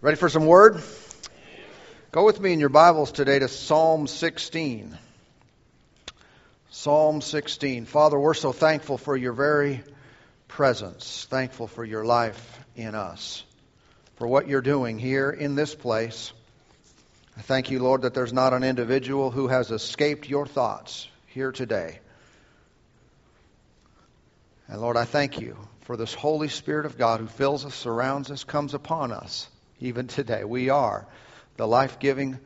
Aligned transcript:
Ready 0.00 0.16
for 0.16 0.28
some 0.28 0.46
word? 0.46 0.80
Go 2.12 2.24
with 2.24 2.38
me 2.38 2.52
in 2.52 2.60
your 2.60 2.68
Bibles 2.68 3.10
today 3.10 3.40
to 3.40 3.48
Psalm 3.48 4.06
16. 4.06 4.96
Psalm 6.70 7.20
16. 7.20 7.84
Father, 7.84 8.16
we're 8.16 8.34
so 8.34 8.52
thankful 8.52 8.96
for 8.96 9.16
your 9.16 9.32
very 9.32 9.82
presence, 10.46 11.26
thankful 11.28 11.66
for 11.66 11.84
your 11.84 12.04
life 12.04 12.60
in 12.76 12.94
us, 12.94 13.42
for 14.18 14.28
what 14.28 14.46
you're 14.46 14.60
doing 14.60 15.00
here 15.00 15.30
in 15.30 15.56
this 15.56 15.74
place. 15.74 16.32
I 17.36 17.40
thank 17.40 17.72
you, 17.72 17.80
Lord, 17.80 18.02
that 18.02 18.14
there's 18.14 18.32
not 18.32 18.52
an 18.52 18.62
individual 18.62 19.32
who 19.32 19.48
has 19.48 19.72
escaped 19.72 20.28
your 20.28 20.46
thoughts 20.46 21.08
here 21.26 21.50
today. 21.50 21.98
And 24.68 24.80
Lord, 24.80 24.96
I 24.96 25.06
thank 25.06 25.40
you 25.40 25.56
for 25.80 25.96
this 25.96 26.14
Holy 26.14 26.46
Spirit 26.46 26.86
of 26.86 26.96
God 26.96 27.18
who 27.18 27.26
fills 27.26 27.66
us, 27.66 27.74
surrounds 27.74 28.30
us, 28.30 28.44
comes 28.44 28.74
upon 28.74 29.10
us 29.10 29.48
even 29.80 30.06
today. 30.08 30.44
We 30.44 30.70
are 30.70 31.06
the 31.56 31.66
life 31.66 31.98
giving 31.98 32.38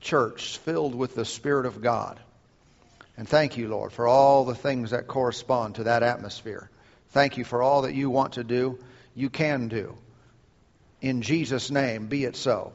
church 0.00 0.58
filled 0.58 0.94
with 0.94 1.14
the 1.14 1.24
Spirit 1.24 1.66
of 1.66 1.80
God. 1.80 2.20
And 3.16 3.28
thank 3.28 3.56
you, 3.56 3.68
Lord, 3.68 3.92
for 3.92 4.06
all 4.06 4.44
the 4.44 4.54
things 4.54 4.90
that 4.90 5.08
correspond 5.08 5.76
to 5.76 5.84
that 5.84 6.04
atmosphere. 6.04 6.70
Thank 7.10 7.36
you 7.36 7.44
for 7.44 7.62
all 7.62 7.82
that 7.82 7.94
you 7.94 8.10
want 8.10 8.34
to 8.34 8.44
do, 8.44 8.78
you 9.14 9.28
can 9.30 9.68
do. 9.68 9.96
In 11.00 11.22
Jesus' 11.22 11.70
name, 11.70 12.06
be 12.06 12.24
it 12.24 12.36
so. 12.36 12.72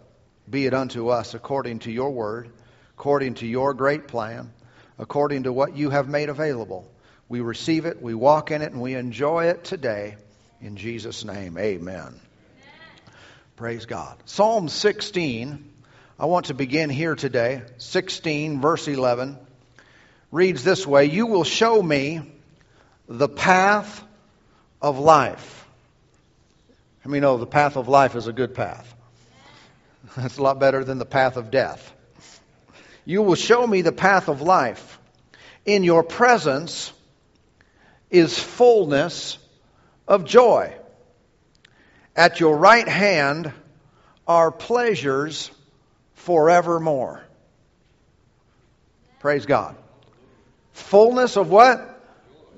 Be 0.49 0.65
it 0.65 0.73
unto 0.73 1.09
us 1.09 1.33
according 1.33 1.79
to 1.79 1.91
your 1.91 2.11
word, 2.11 2.49
according 2.97 3.35
to 3.35 3.47
your 3.47 3.73
great 3.73 4.07
plan, 4.07 4.51
according 4.97 5.43
to 5.43 5.53
what 5.53 5.77
you 5.77 5.89
have 5.89 6.09
made 6.09 6.29
available. 6.29 6.89
We 7.29 7.39
receive 7.39 7.85
it, 7.85 8.01
we 8.01 8.13
walk 8.13 8.51
in 8.51 8.61
it, 8.61 8.71
and 8.71 8.81
we 8.81 8.95
enjoy 8.95 9.45
it 9.45 9.63
today. 9.63 10.17
In 10.61 10.75
Jesus' 10.75 11.23
name, 11.23 11.57
amen. 11.57 12.19
Praise 13.55 13.85
God. 13.85 14.17
Psalm 14.25 14.67
16, 14.67 15.63
I 16.17 16.25
want 16.25 16.47
to 16.47 16.55
begin 16.55 16.89
here 16.89 17.13
today. 17.13 17.61
16, 17.77 18.59
verse 18.61 18.87
11, 18.87 19.37
reads 20.31 20.63
this 20.63 20.87
way 20.87 21.05
You 21.05 21.27
will 21.27 21.43
show 21.43 21.79
me 21.79 22.21
the 23.07 23.29
path 23.29 24.03
of 24.81 24.97
life. 24.97 25.67
I 27.05 27.09
mean, 27.09 27.21
know 27.21 27.37
the 27.37 27.45
path 27.45 27.77
of 27.77 27.87
life 27.87 28.15
is 28.15 28.25
a 28.25 28.33
good 28.33 28.55
path. 28.55 28.91
That's 30.17 30.39
a 30.39 30.41
lot 30.41 30.59
better 30.59 30.83
than 30.83 30.97
the 30.97 31.05
path 31.05 31.37
of 31.37 31.51
death. 31.51 31.93
You 33.05 33.21
will 33.21 33.35
show 33.35 33.67
me 33.67 33.83
the 33.83 33.91
path 33.91 34.29
of 34.29 34.41
life. 34.41 34.99
In 35.63 35.83
your 35.83 36.01
presence 36.01 36.91
is 38.09 38.39
fullness 38.39 39.37
of 40.07 40.25
joy. 40.25 40.73
At 42.15 42.39
your 42.39 42.57
right 42.57 42.87
hand 42.87 43.51
are 44.27 44.51
pleasures 44.51 45.49
forevermore. 46.13 47.23
Praise 49.19 49.45
God. 49.45 49.75
Fullness 50.73 51.37
of 51.37 51.49
what? 51.49 51.89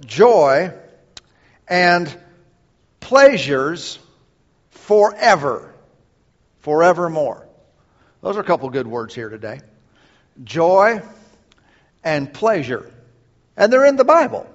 Joy 0.06 0.74
and 1.68 2.14
pleasures 3.00 4.00
forever. 4.72 5.74
Forevermore. 6.60 7.48
Those 8.22 8.38
are 8.38 8.42
a 8.42 8.46
couple 8.46 8.70
good 8.70 8.88
words 8.88 9.14
here 9.14 9.30
today. 9.30 9.62
Joy 10.44 11.02
and 12.04 12.34
pleasure. 12.34 12.92
And 13.56 13.72
they're 13.72 13.86
in 13.86 13.96
the 13.96 14.04
Bible. 14.04 14.48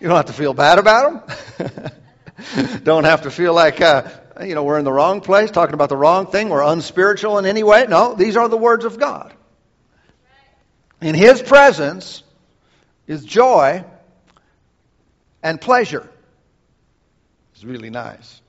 You 0.00 0.08
don't 0.08 0.16
have 0.16 0.26
to 0.26 0.32
feel 0.32 0.54
bad 0.54 0.78
about 0.78 1.28
them. 1.58 1.90
don't 2.82 3.04
have 3.04 3.22
to 3.22 3.30
feel 3.30 3.54
like, 3.54 3.80
uh, 3.80 4.08
you 4.42 4.54
know, 4.54 4.64
we're 4.64 4.78
in 4.78 4.84
the 4.84 4.92
wrong 4.92 5.20
place, 5.20 5.50
talking 5.50 5.74
about 5.74 5.88
the 5.88 5.96
wrong 5.96 6.26
thing, 6.26 6.48
we're 6.48 6.62
unspiritual 6.62 7.38
in 7.38 7.46
any 7.46 7.62
way. 7.62 7.86
No, 7.88 8.14
these 8.14 8.36
are 8.36 8.48
the 8.48 8.56
words 8.56 8.84
of 8.84 8.98
God. 8.98 9.32
In 11.00 11.14
His 11.14 11.42
presence 11.42 12.22
is 13.06 13.24
joy 13.24 13.84
and 15.42 15.60
pleasure. 15.60 16.08
It's 17.54 17.64
really 17.64 17.90
nice. 17.90 18.40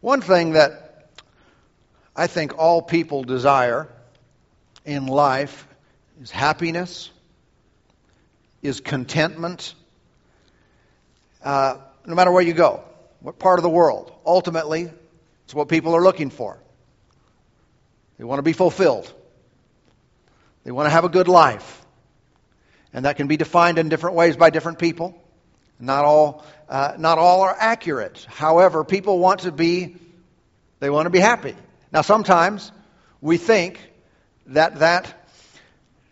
One 0.00 0.22
thing 0.22 0.52
that 0.52 1.10
I 2.16 2.26
think 2.26 2.58
all 2.58 2.82
people 2.82 3.22
desire 3.22 3.88
in 4.84 5.06
life 5.06 5.66
is 6.20 6.30
happiness, 6.30 7.10
is 8.62 8.80
contentment. 8.80 9.74
Uh, 11.44 11.76
no 12.06 12.14
matter 12.14 12.32
where 12.32 12.42
you 12.42 12.52
go, 12.52 12.82
what 13.20 13.38
part 13.38 13.58
of 13.58 13.62
the 13.62 13.70
world. 13.70 14.12
Ultimately, 14.24 14.90
it's 15.44 15.54
what 15.54 15.68
people 15.68 15.94
are 15.94 16.02
looking 16.02 16.30
for. 16.30 16.58
They 18.18 18.24
want 18.24 18.38
to 18.38 18.42
be 18.42 18.52
fulfilled, 18.52 19.12
they 20.64 20.70
want 20.70 20.86
to 20.86 20.90
have 20.90 21.04
a 21.04 21.08
good 21.08 21.28
life. 21.28 21.78
And 22.92 23.04
that 23.04 23.16
can 23.16 23.28
be 23.28 23.36
defined 23.36 23.78
in 23.78 23.88
different 23.88 24.16
ways 24.16 24.36
by 24.36 24.50
different 24.50 24.80
people. 24.80 25.16
Not 25.78 26.04
all, 26.04 26.44
uh, 26.68 26.94
not 26.98 27.18
all 27.18 27.42
are 27.42 27.56
accurate. 27.56 28.26
However, 28.28 28.84
people 28.84 29.18
want 29.20 29.40
to 29.40 29.52
be, 29.52 29.96
they 30.80 30.90
want 30.90 31.06
to 31.06 31.10
be 31.10 31.20
happy. 31.20 31.54
Now, 31.92 32.02
sometimes 32.02 32.72
we 33.20 33.36
think 33.36 33.80
that 34.46 34.80
that 34.80 35.28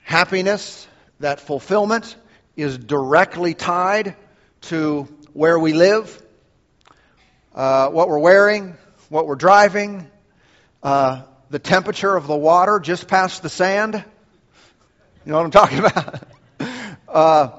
happiness, 0.03 0.87
that 1.21 1.41
fulfillment, 1.41 2.17
is 2.57 2.79
directly 2.79 3.55
tied 3.55 4.17
to 4.63 5.09
where 5.33 5.59
we 5.59 5.73
live, 5.73 6.23
uh, 7.55 7.89
what 7.89 8.09
we're 8.09 8.19
wearing, 8.19 8.77
what 9.09 9.27
we're 9.27 9.37
driving, 9.37 10.09
uh, 10.83 11.23
the 11.51 11.59
temperature 11.59 12.15
of 12.15 12.27
the 12.27 12.37
water 12.37 12.81
just 12.81 13.09
past 13.09 13.43
the 13.43 13.49
sand. 13.49 13.95
You 15.25 15.33
know 15.33 15.39
what 15.39 15.45
I'm 15.45 15.51
talking 15.51 15.79
about? 15.81 16.23
uh, 17.09 17.51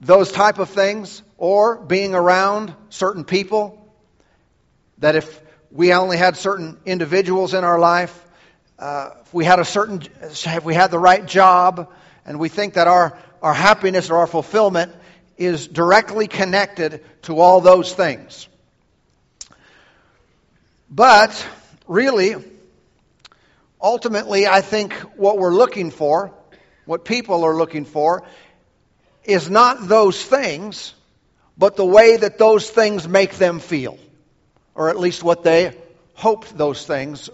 those 0.00 0.30
type 0.30 0.58
of 0.58 0.70
things, 0.70 1.22
or 1.36 1.76
being 1.76 2.14
around 2.14 2.74
certain 2.90 3.24
people. 3.24 3.74
That 4.98 5.16
if 5.16 5.40
we 5.70 5.92
only 5.92 6.16
had 6.16 6.36
certain 6.36 6.78
individuals 6.84 7.54
in 7.54 7.64
our 7.64 7.78
life, 7.78 8.26
uh, 8.78 9.10
if 9.22 9.32
we 9.32 9.44
had 9.44 9.58
a 9.58 9.64
certain, 9.64 10.02
if 10.22 10.64
we 10.64 10.74
had 10.74 10.90
the 10.90 10.98
right 10.98 11.24
job, 11.24 11.92
and 12.24 12.38
we 12.38 12.48
think 12.48 12.74
that 12.74 12.88
our, 12.88 13.18
our 13.42 13.54
happiness 13.54 14.10
or 14.10 14.18
our 14.18 14.26
fulfillment 14.26 14.92
is 15.38 15.68
directly 15.68 16.26
connected 16.26 17.04
to 17.22 17.38
all 17.38 17.60
those 17.60 17.94
things. 17.94 18.48
But 20.90 21.46
really, 21.86 22.34
ultimately, 23.80 24.46
I 24.46 24.60
think 24.60 24.92
what 25.16 25.38
we're 25.38 25.54
looking 25.54 25.90
for, 25.90 26.32
what 26.86 27.04
people 27.04 27.44
are 27.44 27.56
looking 27.56 27.84
for, 27.84 28.24
is 29.24 29.48
not 29.48 29.86
those 29.86 30.22
things, 30.22 30.94
but 31.56 31.76
the 31.76 31.86
way 31.86 32.16
that 32.16 32.38
those 32.38 32.68
things 32.68 33.06
make 33.06 33.34
them 33.34 33.60
feel. 33.60 33.98
Or 34.74 34.90
at 34.90 34.98
least 34.98 35.22
what 35.22 35.44
they 35.44 35.76
hoped 36.14 36.56
those 36.56 36.84
things 36.84 37.28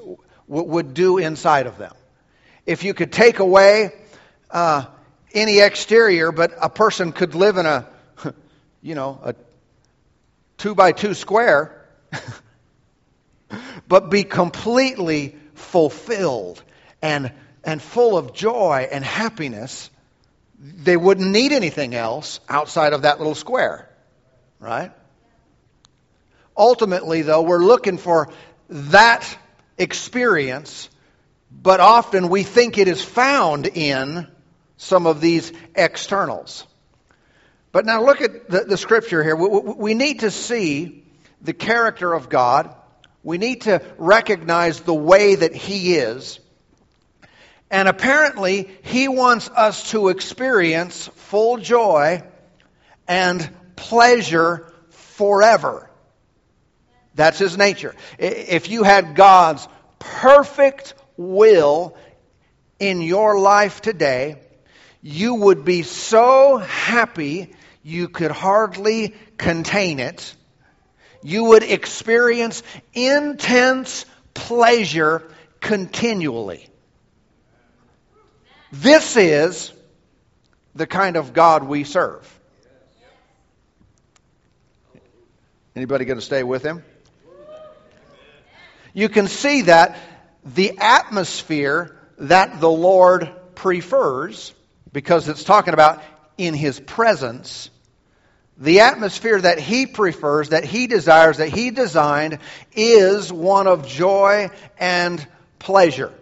w- 0.49 0.69
would 0.69 0.93
do 0.93 1.19
inside 1.19 1.67
of 1.67 1.79
them. 1.79 1.95
If 2.67 2.85
you 2.85 2.95
could 2.95 3.13
take 3.13 3.39
away 3.39 3.93
uh, 4.51 4.87
any 5.33 5.61
exterior, 5.61 6.33
but 6.33 6.53
a 6.61 6.69
person 6.69 7.13
could 7.13 7.35
live 7.35 7.57
in 7.57 7.67
a 7.67 7.87
you 8.85 8.95
know, 8.95 9.19
a 9.25 9.35
two 10.59 10.75
by 10.75 10.93
two 10.93 11.15
square, 11.15 11.89
but 13.89 14.11
be 14.11 14.25
completely 14.25 15.35
fulfilled 15.55 16.63
and, 17.01 17.33
and 17.65 17.81
full 17.81 18.19
of 18.19 18.35
joy 18.35 18.87
and 18.93 19.03
happiness, 19.03 19.89
they 20.61 20.99
wouldn't 20.99 21.31
need 21.31 21.53
anything 21.53 21.95
else 21.95 22.41
outside 22.47 22.93
of 22.93 23.03
that 23.03 23.17
little 23.19 23.35
square, 23.35 23.89
right? 24.61 24.93
Ultimately, 26.55 27.23
though, 27.23 27.41
we're 27.41 27.65
looking 27.65 27.97
for 27.97 28.29
that 28.69 29.27
experience, 29.79 30.91
but 31.51 31.81
often 31.81 32.29
we 32.29 32.43
think 32.43 32.77
it 32.77 32.89
is 32.89 33.03
found 33.03 33.67
in 33.67 34.29
some 34.77 35.07
of 35.07 35.23
these 35.23 35.55
externals. 35.75 36.67
But 37.75 37.87
now 37.87 38.05
look 38.05 38.21
at 38.21 38.49
the, 38.49 38.61
the 38.61 38.77
scripture 38.77 39.21
here. 39.25 39.35
We, 39.35 39.49
we 39.49 39.95
need 39.95 40.21
to 40.21 40.31
see 40.31 41.03
the 41.41 41.53
character 41.53 42.13
of 42.13 42.29
God. 42.29 42.73
We 43.25 43.37
need 43.37 43.63
to 43.63 43.83
recognize 43.99 44.79
the 44.79 44.95
way 44.95 45.35
that 45.35 45.57
He 45.57 45.97
is. 45.97 46.39
And 47.73 47.89
apparently, 47.89 48.71
He 48.85 49.09
wants 49.09 49.51
us 49.51 49.91
to 49.91 50.11
experience 50.11 51.09
full 51.17 51.57
joy 51.57 52.23
and 53.09 53.51
pleasure 53.75 54.73
forever. 54.91 55.91
That's 57.17 57.41
His 57.41 57.59
nature. 57.59 57.97
If 58.21 58.71
you 58.71 58.85
had 58.85 59.17
God's 59.17 59.67
perfect 59.99 60.95
will 61.17 61.97
in 62.79 63.03
your 63.03 63.41
life 63.41 63.81
today, 63.81 64.37
you 65.03 65.35
would 65.35 65.65
be 65.65 65.83
so 65.83 66.59
happy 66.59 67.53
you 67.85 68.09
could 68.09 68.33
hardly 68.33 69.15
contain 69.39 70.01
it. 70.01 70.35
you 71.25 71.45
would 71.45 71.63
experience 71.63 72.63
intense 72.93 74.05
pleasure 74.35 75.23
continually. 75.59 76.69
This 78.71 79.17
is 79.17 79.73
the 80.75 80.87
kind 80.87 81.17
of 81.17 81.33
God 81.33 81.65
we 81.65 81.85
serve. 81.85 82.31
Anybody 85.75 86.05
going 86.05 86.19
to 86.19 86.25
stay 86.25 86.43
with 86.43 86.63
him? 86.63 86.85
You 88.93 89.09
can 89.09 89.27
see 89.27 89.63
that 89.63 89.99
the 90.45 90.79
atmosphere 90.79 91.97
that 92.19 92.61
the 92.61 92.71
Lord 92.71 93.33
prefers, 93.55 94.53
because 94.93 95.29
it's 95.29 95.43
talking 95.43 95.73
about 95.73 96.03
in 96.37 96.53
his 96.55 96.79
presence, 96.79 97.71
the 98.57 98.81
atmosphere 98.81 99.41
that 99.41 99.59
he 99.59 99.87
prefers, 99.87 100.51
that 100.51 100.65
he 100.65 100.87
desires, 100.87 101.39
that 101.39 101.49
he 101.49 101.71
designed, 101.71 102.39
is 102.73 103.33
one 103.33 103.67
of 103.67 103.87
joy 103.87 104.51
and 104.79 105.27
pleasure. 105.59 106.13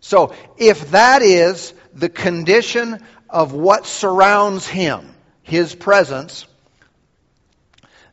So, 0.00 0.34
if 0.56 0.90
that 0.90 1.22
is 1.22 1.72
the 1.94 2.08
condition 2.08 3.02
of 3.28 3.52
what 3.52 3.86
surrounds 3.86 4.66
him, 4.66 5.14
his 5.42 5.74
presence, 5.74 6.46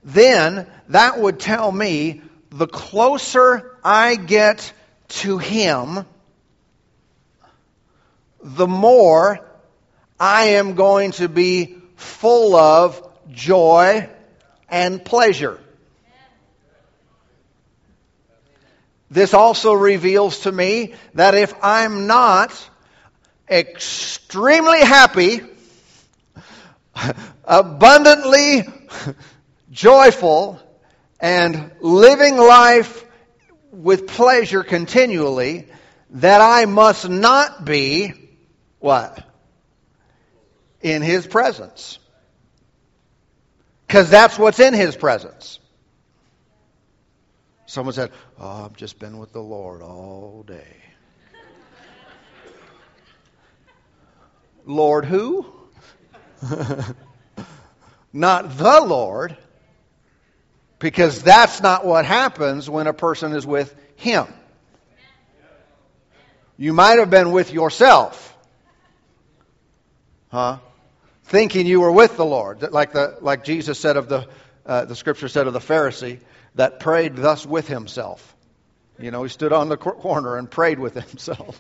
then 0.04 0.68
that 0.90 1.20
would 1.20 1.40
tell 1.40 1.72
me 1.72 2.22
the 2.50 2.68
closer 2.68 3.78
I 3.84 4.16
get 4.16 4.72
to 5.10 5.38
him, 5.38 6.06
the 8.42 8.68
more 8.68 9.40
I 10.20 10.46
am 10.50 10.76
going 10.76 11.12
to 11.14 11.30
be 11.30 11.78
full 11.96 12.56
of 12.56 13.13
joy 13.32 14.10
and 14.70 15.04
pleasure. 15.04 15.60
This 19.10 19.34
also 19.36 19.74
reveals 19.74 20.40
to 20.42 20.52
me 20.52 20.96
that 21.14 21.36
if 21.36 21.54
I'm 21.62 22.08
not 22.08 22.52
extremely 23.50 24.80
happy, 24.80 25.42
abundantly 27.46 28.64
joyful, 29.72 30.60
and 31.20 31.72
living 31.80 32.38
life 32.38 33.06
with 33.72 34.08
pleasure 34.08 34.64
continually, 34.64 35.68
that 36.10 36.42
I 36.42 36.66
must 36.66 37.08
not 37.08 37.64
be 37.64 38.14
what? 38.80 39.24
In 40.82 41.02
His 41.02 41.26
presence. 41.28 42.00
Because 43.88 44.10
that's 44.10 44.38
what's 44.40 44.60
in 44.60 44.74
His 44.74 44.96
presence. 44.96 45.60
Someone 47.66 47.94
said, 47.94 48.12
Oh, 48.40 48.66
I've 48.66 48.76
just 48.76 49.00
been 49.00 49.18
with 49.18 49.34
the 49.34 49.42
Lord 49.42 49.82
all 49.82 50.44
day. 50.46 50.78
Lord 54.66 55.06
who? 55.06 55.46
not 58.14 58.58
the 58.58 58.82
Lord, 58.82 59.36
because 60.80 61.22
that's 61.22 61.62
not 61.62 61.86
what 61.86 62.06
happens 62.06 62.70
when 62.70 62.88
a 62.88 62.94
person 62.94 63.34
is 63.34 63.46
with 63.46 63.76
Him. 63.96 64.28
You 66.58 66.74
might 66.74 67.00
have 67.00 67.10
been 67.10 67.32
with 67.32 67.52
yourself, 67.52 68.38
huh? 70.30 70.60
Thinking 71.24 71.66
you 71.66 71.82
were 71.82 71.92
with 71.92 72.18
the 72.18 72.26
Lord, 72.26 72.62
like 72.72 72.94
the 72.94 73.18
like 73.22 73.44
Jesus 73.44 73.80
said 73.80 73.98
of 73.98 74.10
the 74.10 74.28
uh, 74.66 74.86
the 74.86 74.96
Scripture 74.96 75.28
said 75.28 75.48
of 75.48 75.54
the 75.54 75.60
Pharisee 75.60 76.20
that 76.56 76.80
prayed 76.80 77.16
thus 77.16 77.46
with 77.46 77.68
himself. 77.68 78.36
You 79.00 79.12
know, 79.12 79.24
he 79.24 79.30
stood 79.30 79.54
on 79.54 79.70
the 79.70 79.78
corner 79.78 80.38
and 80.38 80.50
prayed 80.50 80.80
with 80.80 80.94
himself. 80.94 81.60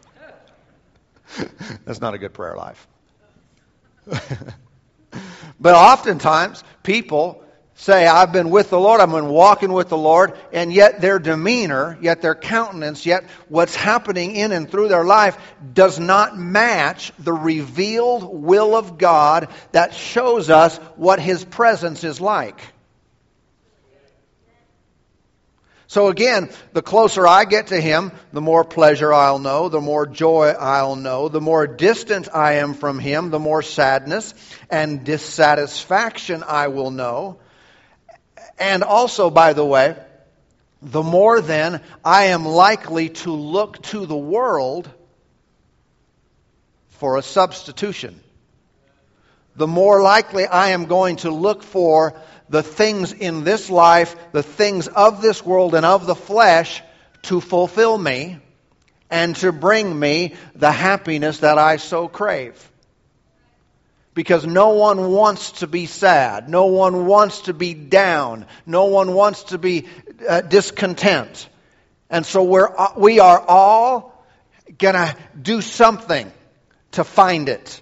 That's 1.86 2.00
not 2.00 2.14
a 2.14 2.18
good 2.18 2.34
prayer 2.34 2.56
life. 2.56 2.88
but 5.60 5.76
oftentimes, 5.76 6.64
people 6.84 7.43
say, 7.76 8.06
I've 8.06 8.32
been 8.32 8.50
with 8.50 8.70
the 8.70 8.80
Lord, 8.80 9.02
I've 9.02 9.12
been 9.12 9.30
walking 9.30 9.74
with 9.74 9.90
the 9.90 9.98
Lord, 9.98 10.38
and 10.52 10.72
yet 10.72 11.02
their 11.02 11.20
demeanor, 11.20 11.98
yet 12.02 12.22
their 12.22 12.36
countenance, 12.36 13.06
yet 13.06 13.26
what's 13.50 13.76
happening 13.76 14.36
in 14.36 14.52
and 14.52 14.70
through 14.70 14.90
their 14.90 15.04
life 15.04 15.38
does 15.74 16.00
not 16.00 16.38
match 16.38 17.12
the 17.20 17.34
revealed 17.34 18.24
will 18.24 18.76
of 18.76 18.98
God 18.98 19.50
that 19.72 19.96
shows 19.96 20.50
us 20.50 20.78
what 20.96 21.20
His 21.20 21.44
presence 21.44 22.04
is 22.04 22.22
like. 22.22 22.62
So 25.88 26.08
again, 26.08 26.50
the 26.72 26.82
closer 26.82 27.28
I 27.28 27.46
get 27.46 27.68
to 27.68 27.80
Him, 27.80 28.14
the 28.32 28.42
more 28.42 28.64
pleasure 28.64 29.14
I'll 29.14 29.38
know, 29.38 29.70
the 29.70 29.80
more 29.80 30.08
joy 30.08 30.50
I'll 30.50 30.96
know, 30.96 31.30
the 31.30 31.42
more 31.42 31.68
distant 31.68 32.30
I 32.34 32.54
am 32.54 32.74
from 32.74 32.98
Him, 32.98 33.30
the 33.30 33.38
more 33.38 33.62
sadness 33.62 34.34
and 34.72 35.04
dissatisfaction 35.04 36.44
I 36.48 36.70
will 36.70 36.90
know. 36.90 37.38
And 38.58 38.84
also, 38.84 39.30
by 39.30 39.54
the 39.54 39.66
way, 39.66 39.96
the 40.82 41.04
more 41.04 41.42
then 41.42 41.82
I 42.04 42.26
am 42.26 42.46
likely 42.46 43.10
to 43.10 43.32
look 43.32 43.82
to 43.84 44.06
the 44.06 44.18
world 44.18 44.90
for 46.90 47.18
a 47.18 47.22
substitution. 47.22 48.20
The 49.56 49.68
more 49.68 50.02
likely 50.02 50.46
I 50.46 50.70
am 50.70 50.86
going 50.86 51.18
to 51.18 51.32
look 51.32 51.64
for 51.64 52.20
the 52.50 52.64
things 52.64 53.14
in 53.14 53.44
this 53.44 53.70
life, 53.70 54.16
the 54.32 54.44
things 54.44 54.88
of 54.88 55.22
this 55.22 55.46
world 55.46 55.76
and 55.76 55.86
of 55.86 56.06
the 56.06 56.16
flesh 56.16 56.82
to 57.24 57.40
fulfill 57.40 57.98
me 57.98 58.40
and 59.10 59.36
to 59.38 59.52
bring 59.52 59.98
me 59.98 60.34
the 60.56 60.72
happiness 60.72 61.40
that 61.40 61.58
I 61.58 61.78
so 61.78 62.08
crave. 62.08 62.72
Because 64.14 64.46
no 64.46 64.70
one 64.70 65.12
wants 65.12 65.54
to 65.54 65.68
be 65.68 65.88
sad. 65.88 66.48
No 66.48 66.68
one 66.68 67.08
wants 67.08 67.42
to 67.42 67.54
be 67.54 67.74
down. 67.74 68.46
No 68.66 68.86
one 68.86 69.14
wants 69.14 69.44
to 69.46 69.58
be 69.58 69.88
uh, 70.28 70.42
discontent. 70.42 71.50
And 72.10 72.26
so 72.26 72.44
we're, 72.44 72.70
uh, 72.70 72.94
we 72.96 73.20
are 73.20 73.40
all 73.40 74.24
going 74.78 74.94
to 74.94 75.16
do 75.42 75.62
something 75.62 76.32
to 76.92 77.04
find 77.04 77.50
it. 77.50 77.82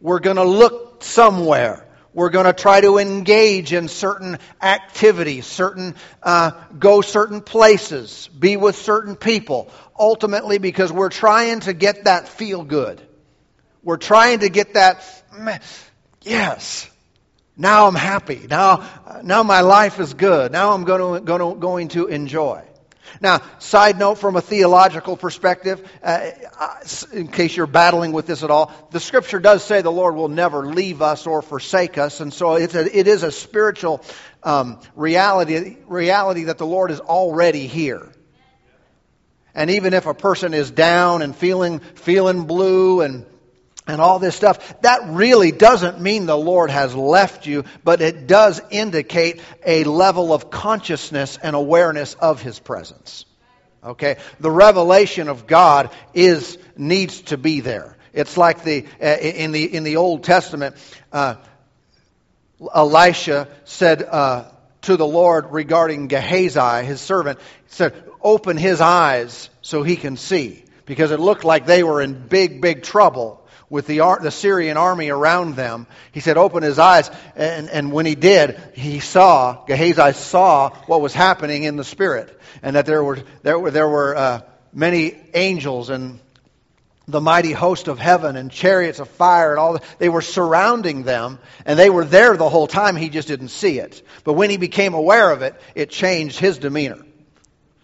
We're 0.00 0.20
going 0.20 0.36
to 0.36 0.44
look 0.44 1.02
somewhere. 1.02 1.84
We're 2.12 2.30
going 2.30 2.46
to 2.46 2.52
try 2.52 2.80
to 2.80 2.98
engage 2.98 3.72
in 3.72 3.88
certain 3.88 4.38
activities, 4.62 5.46
certain 5.46 5.96
uh, 6.22 6.52
go 6.78 7.00
certain 7.00 7.40
places, 7.40 8.28
be 8.28 8.56
with 8.56 8.76
certain 8.76 9.16
people. 9.16 9.68
Ultimately, 9.98 10.58
because 10.58 10.92
we're 10.92 11.08
trying 11.08 11.60
to 11.60 11.72
get 11.72 12.04
that 12.04 12.28
feel 12.28 12.62
good. 12.62 13.02
We're 13.82 13.96
trying 13.96 14.40
to 14.40 14.48
get 14.48 14.74
that. 14.74 15.04
Yes, 16.22 16.90
now 17.56 17.86
I'm 17.86 17.94
happy. 17.94 18.46
Now, 18.48 18.88
now 19.22 19.42
my 19.42 19.60
life 19.60 20.00
is 20.00 20.14
good. 20.14 20.52
Now 20.52 20.72
I'm 20.72 20.84
going 20.84 21.20
to, 21.20 21.24
going 21.24 21.54
to, 21.54 21.60
going 21.60 21.88
to 21.88 22.06
enjoy. 22.06 22.62
Now, 23.20 23.42
side 23.58 23.98
note 23.98 24.16
from 24.16 24.36
a 24.36 24.40
theological 24.40 25.16
perspective, 25.16 25.88
uh, 26.02 26.30
in 27.12 27.28
case 27.28 27.56
you're 27.56 27.66
battling 27.66 28.12
with 28.12 28.26
this 28.26 28.42
at 28.42 28.50
all, 28.50 28.72
the 28.90 29.00
scripture 29.00 29.38
does 29.38 29.62
say 29.62 29.82
the 29.82 29.92
Lord 29.92 30.16
will 30.16 30.28
never 30.28 30.66
leave 30.66 31.00
us 31.00 31.26
or 31.26 31.42
forsake 31.42 31.96
us, 31.96 32.20
and 32.20 32.32
so 32.32 32.54
it's 32.54 32.74
a, 32.74 32.98
it 32.98 33.06
is 33.06 33.22
a 33.22 33.30
spiritual 33.30 34.02
um, 34.42 34.80
reality, 34.96 35.76
reality 35.86 36.44
that 36.44 36.58
the 36.58 36.66
Lord 36.66 36.90
is 36.90 37.00
already 37.00 37.66
here. 37.66 38.08
And 39.54 39.70
even 39.70 39.94
if 39.94 40.06
a 40.06 40.14
person 40.14 40.52
is 40.52 40.70
down 40.70 41.22
and 41.22 41.36
feeling, 41.36 41.78
feeling 41.78 42.44
blue 42.44 43.02
and 43.02 43.24
and 43.86 44.00
all 44.00 44.18
this 44.18 44.34
stuff, 44.34 44.80
that 44.80 45.00
really 45.08 45.52
doesn't 45.52 46.00
mean 46.00 46.26
the 46.26 46.36
Lord 46.36 46.70
has 46.70 46.94
left 46.94 47.46
you, 47.46 47.64
but 47.82 48.00
it 48.00 48.26
does 48.26 48.60
indicate 48.70 49.40
a 49.64 49.84
level 49.84 50.32
of 50.32 50.50
consciousness 50.50 51.38
and 51.42 51.54
awareness 51.54 52.14
of 52.14 52.40
His 52.40 52.58
presence. 52.58 53.26
Okay? 53.84 54.16
The 54.40 54.50
revelation 54.50 55.28
of 55.28 55.46
God 55.46 55.90
is, 56.14 56.56
needs 56.76 57.20
to 57.22 57.36
be 57.36 57.60
there. 57.60 57.96
It's 58.14 58.36
like 58.36 58.64
the, 58.64 58.86
uh, 59.02 59.06
in 59.06 59.52
the, 59.52 59.74
in 59.74 59.84
the 59.84 59.96
Old 59.96 60.24
Testament, 60.24 60.76
uh, 61.12 61.36
Elisha 62.74 63.48
said, 63.64 64.02
uh, 64.02 64.44
to 64.82 64.96
the 64.96 65.06
Lord 65.06 65.52
regarding 65.52 66.08
Gehazi, 66.08 66.86
his 66.86 67.00
servant, 67.00 67.38
he 67.38 67.74
said, 67.74 68.02
open 68.22 68.56
his 68.56 68.80
eyes 68.80 69.50
so 69.60 69.82
he 69.82 69.96
can 69.96 70.16
see. 70.16 70.64
Because 70.86 71.10
it 71.10 71.20
looked 71.20 71.44
like 71.44 71.66
they 71.66 71.82
were 71.82 72.02
in 72.02 72.28
big, 72.28 72.60
big 72.60 72.82
trouble 72.82 73.43
with 73.70 73.86
the, 73.86 73.98
the 74.20 74.30
Syrian 74.30 74.76
army 74.76 75.10
around 75.10 75.56
them. 75.56 75.86
He 76.12 76.20
said, 76.20 76.36
open 76.36 76.62
his 76.62 76.78
eyes. 76.78 77.10
And, 77.36 77.68
and 77.68 77.92
when 77.92 78.06
he 78.06 78.14
did, 78.14 78.60
he 78.74 79.00
saw, 79.00 79.64
Gehazi 79.66 80.12
saw 80.12 80.70
what 80.86 81.00
was 81.00 81.14
happening 81.14 81.64
in 81.64 81.76
the 81.76 81.84
spirit. 81.84 82.40
And 82.62 82.76
that 82.76 82.86
there 82.86 83.02
were, 83.02 83.18
there 83.42 83.58
were, 83.58 83.70
there 83.70 83.88
were 83.88 84.16
uh, 84.16 84.40
many 84.72 85.16
angels 85.34 85.90
and 85.90 86.20
the 87.06 87.20
mighty 87.20 87.52
host 87.52 87.88
of 87.88 87.98
heaven 87.98 88.36
and 88.36 88.50
chariots 88.50 88.98
of 88.98 89.08
fire 89.08 89.50
and 89.50 89.58
all 89.58 89.78
they 89.98 90.08
were 90.08 90.22
surrounding 90.22 91.02
them 91.02 91.38
and 91.66 91.78
they 91.78 91.90
were 91.90 92.04
there 92.04 92.34
the 92.36 92.48
whole 92.48 92.66
time 92.66 92.96
he 92.96 93.10
just 93.10 93.28
didn't 93.28 93.48
see 93.48 93.78
it 93.78 94.02
but 94.24 94.32
when 94.32 94.48
he 94.48 94.56
became 94.56 94.94
aware 94.94 95.30
of 95.30 95.42
it 95.42 95.54
it 95.74 95.90
changed 95.90 96.38
his 96.38 96.56
demeanor 96.56 96.98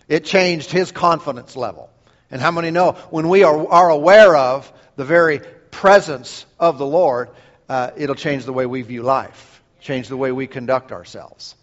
it 0.09 0.25
changed 0.25 0.71
his 0.71 0.91
confidence 0.91 1.55
level 1.55 1.91
and 2.31 2.41
how 2.41 2.51
many 2.51 2.71
know 2.71 2.93
when 3.11 3.29
we 3.29 3.43
are, 3.43 3.69
are 3.69 3.91
aware 3.91 4.35
of 4.35 4.73
the 4.97 5.05
very 5.05 5.43
presence 5.81 6.47
of 6.59 6.79
the 6.79 6.87
lord 6.87 7.31
uh, 7.69 7.91
it'll 7.97 8.15
change 8.15 8.45
the 8.45 8.53
way 8.53 8.67
we 8.67 8.83
view 8.83 9.03
life 9.03 9.63
change 9.81 10.09
the 10.09 10.17
way 10.17 10.31
we 10.31 10.47
conduct 10.47 10.93
ourselves 10.93 11.55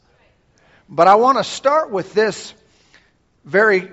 but 0.89 1.07
i 1.07 1.15
want 1.15 1.37
to 1.37 1.43
start 1.43 1.91
with 1.91 2.13
this 2.13 2.53
very 3.45 3.89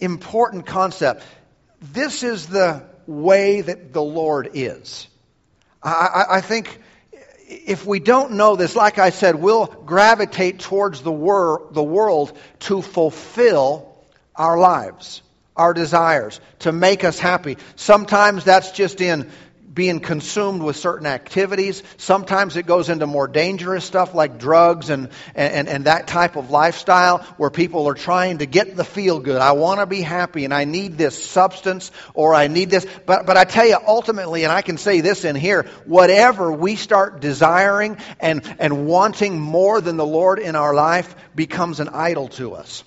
important 0.00 0.66
concept 0.66 1.22
this 1.80 2.22
is 2.22 2.46
the 2.46 2.84
way 3.06 3.60
that 3.60 3.92
the 3.92 4.02
Lord 4.02 4.50
is. 4.54 5.08
I, 5.82 6.24
I, 6.30 6.40
think 6.40 6.80
if 7.46 7.86
we 7.86 8.00
don't 8.00 8.32
know 8.32 8.56
this, 8.56 8.74
like 8.74 8.98
I 8.98 9.10
said, 9.10 9.36
we'll 9.36 9.66
gravitate 9.66 10.60
towards 10.60 11.02
the, 11.02 11.12
wor- 11.12 11.68
the 11.70 11.82
world 11.82 12.36
to 12.60 12.82
fulfill 12.82 13.94
our 14.34 14.58
lives, 14.58 15.22
our 15.54 15.74
desires, 15.74 16.40
to 16.60 16.72
make 16.72 17.04
us 17.04 17.18
happy. 17.18 17.58
Sometimes 17.76 18.44
that's 18.44 18.72
just 18.72 19.00
in 19.00 19.30
being 19.76 20.00
consumed 20.00 20.62
with 20.62 20.74
certain 20.74 21.06
activities. 21.06 21.82
Sometimes 21.98 22.56
it 22.56 22.66
goes 22.66 22.88
into 22.88 23.06
more 23.06 23.28
dangerous 23.28 23.84
stuff 23.84 24.14
like 24.14 24.38
drugs 24.38 24.88
and, 24.88 25.10
and, 25.34 25.68
and 25.68 25.84
that 25.84 26.08
type 26.08 26.34
of 26.34 26.50
lifestyle 26.50 27.18
where 27.36 27.50
people 27.50 27.86
are 27.86 27.94
trying 27.94 28.38
to 28.38 28.46
get 28.46 28.74
the 28.74 28.84
feel 28.84 29.20
good. 29.20 29.36
I 29.40 29.52
want 29.52 29.80
to 29.80 29.86
be 29.86 30.00
happy 30.00 30.46
and 30.46 30.54
I 30.54 30.64
need 30.64 30.96
this 30.96 31.22
substance 31.22 31.92
or 32.14 32.34
I 32.34 32.48
need 32.48 32.70
this. 32.70 32.86
But, 33.04 33.26
but 33.26 33.36
I 33.36 33.44
tell 33.44 33.68
you, 33.68 33.76
ultimately, 33.86 34.44
and 34.44 34.52
I 34.52 34.62
can 34.62 34.78
say 34.78 35.02
this 35.02 35.26
in 35.26 35.36
here, 35.36 35.64
whatever 35.84 36.50
we 36.50 36.76
start 36.76 37.20
desiring 37.20 37.98
and, 38.18 38.42
and 38.58 38.86
wanting 38.86 39.38
more 39.38 39.82
than 39.82 39.98
the 39.98 40.06
Lord 40.06 40.38
in 40.38 40.56
our 40.56 40.72
life 40.72 41.14
becomes 41.34 41.80
an 41.80 41.90
idol 41.90 42.28
to 42.28 42.54
us. 42.54 42.82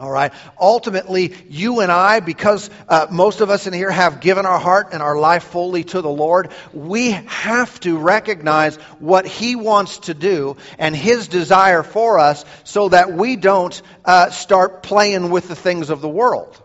All 0.00 0.10
right. 0.10 0.32
Ultimately, 0.58 1.34
you 1.50 1.80
and 1.80 1.92
I, 1.92 2.20
because 2.20 2.70
uh, 2.88 3.08
most 3.10 3.42
of 3.42 3.50
us 3.50 3.66
in 3.66 3.74
here 3.74 3.90
have 3.90 4.20
given 4.20 4.46
our 4.46 4.58
heart 4.58 4.88
and 4.92 5.02
our 5.02 5.18
life 5.18 5.44
fully 5.44 5.84
to 5.84 6.00
the 6.00 6.08
Lord, 6.08 6.52
we 6.72 7.10
have 7.10 7.78
to 7.80 7.98
recognize 7.98 8.76
what 8.98 9.26
He 9.26 9.56
wants 9.56 9.98
to 9.98 10.14
do 10.14 10.56
and 10.78 10.96
His 10.96 11.28
desire 11.28 11.82
for 11.82 12.18
us 12.18 12.46
so 12.64 12.88
that 12.88 13.12
we 13.12 13.36
don't 13.36 13.80
uh, 14.06 14.30
start 14.30 14.82
playing 14.82 15.28
with 15.28 15.48
the 15.48 15.56
things 15.56 15.90
of 15.90 16.00
the 16.00 16.08
world. 16.08 16.58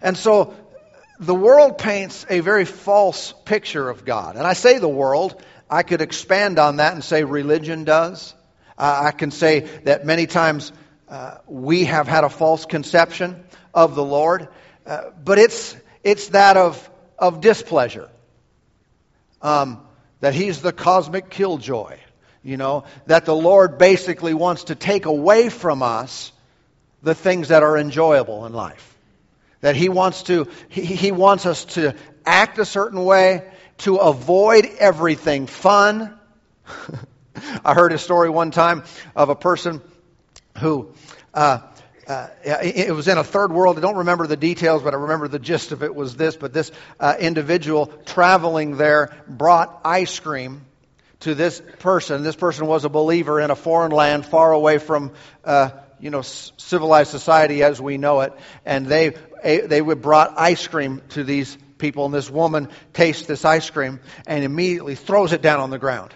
And 0.00 0.16
so, 0.16 0.54
the 1.18 1.34
world 1.34 1.78
paints 1.78 2.26
a 2.30 2.38
very 2.38 2.64
false 2.64 3.34
picture 3.44 3.90
of 3.90 4.04
God. 4.04 4.36
And 4.36 4.46
I 4.46 4.52
say 4.52 4.78
the 4.78 4.86
world, 4.86 5.42
I 5.68 5.82
could 5.82 6.00
expand 6.00 6.60
on 6.60 6.76
that 6.76 6.92
and 6.92 7.02
say 7.02 7.24
religion 7.24 7.82
does. 7.82 8.34
Uh, 8.76 9.02
I 9.06 9.10
can 9.12 9.30
say 9.30 9.60
that 9.84 10.04
many 10.04 10.26
times 10.26 10.72
uh, 11.08 11.38
we 11.46 11.84
have 11.84 12.08
had 12.08 12.24
a 12.24 12.28
false 12.28 12.66
conception 12.66 13.44
of 13.72 13.94
the 13.94 14.04
Lord, 14.04 14.48
uh, 14.86 15.10
but 15.22 15.38
it's, 15.38 15.76
it's 16.02 16.28
that 16.28 16.56
of, 16.56 16.90
of 17.18 17.40
displeasure. 17.40 18.08
Um, 19.42 19.80
that 20.20 20.34
He's 20.34 20.62
the 20.62 20.72
cosmic 20.72 21.30
killjoy, 21.30 21.98
you 22.42 22.56
know, 22.56 22.84
that 23.06 23.26
the 23.26 23.36
Lord 23.36 23.78
basically 23.78 24.34
wants 24.34 24.64
to 24.64 24.74
take 24.74 25.06
away 25.06 25.50
from 25.50 25.82
us 25.82 26.32
the 27.02 27.14
things 27.14 27.48
that 27.48 27.62
are 27.62 27.76
enjoyable 27.76 28.46
in 28.46 28.52
life. 28.52 28.96
That 29.60 29.76
He 29.76 29.88
wants 29.88 30.24
to, 30.24 30.48
He, 30.68 30.84
he 30.84 31.12
wants 31.12 31.46
us 31.46 31.64
to 31.76 31.94
act 32.24 32.58
a 32.58 32.64
certain 32.64 33.04
way, 33.04 33.50
to 33.78 33.96
avoid 33.96 34.66
everything 34.78 35.46
fun. 35.46 36.18
I 37.64 37.74
heard 37.74 37.92
a 37.92 37.98
story 37.98 38.30
one 38.30 38.50
time 38.50 38.84
of 39.14 39.28
a 39.28 39.36
person 39.36 39.80
who. 40.58 40.92
Uh, 41.32 41.60
uh, 42.06 42.28
it 42.44 42.94
was 42.94 43.08
in 43.08 43.16
a 43.16 43.24
third 43.24 43.50
world. 43.50 43.78
I 43.78 43.80
don't 43.80 43.96
remember 43.96 44.26
the 44.26 44.36
details, 44.36 44.82
but 44.82 44.92
I 44.92 44.98
remember 44.98 45.26
the 45.26 45.38
gist 45.38 45.72
of 45.72 45.82
it 45.82 45.94
was 45.94 46.16
this. 46.16 46.36
But 46.36 46.52
this 46.52 46.70
uh, 47.00 47.14
individual 47.18 47.86
traveling 48.04 48.76
there 48.76 49.16
brought 49.26 49.80
ice 49.84 50.20
cream 50.20 50.66
to 51.20 51.34
this 51.34 51.62
person. 51.78 52.22
This 52.22 52.36
person 52.36 52.66
was 52.66 52.84
a 52.84 52.90
believer 52.90 53.40
in 53.40 53.50
a 53.50 53.56
foreign 53.56 53.90
land, 53.90 54.26
far 54.26 54.52
away 54.52 54.76
from 54.76 55.12
uh, 55.44 55.70
you 55.98 56.10
know 56.10 56.20
civilized 56.20 57.10
society 57.10 57.62
as 57.62 57.80
we 57.80 57.96
know 57.96 58.20
it. 58.20 58.34
And 58.66 58.86
they 58.86 59.14
they 59.42 59.80
brought 59.80 60.38
ice 60.38 60.66
cream 60.66 61.00
to 61.10 61.24
these 61.24 61.56
people, 61.78 62.04
and 62.04 62.12
this 62.12 62.30
woman 62.30 62.68
tastes 62.92 63.26
this 63.26 63.44
ice 63.46 63.70
cream 63.70 64.00
and 64.26 64.44
immediately 64.44 64.94
throws 64.94 65.32
it 65.32 65.40
down 65.40 65.60
on 65.60 65.70
the 65.70 65.78
ground. 65.78 66.12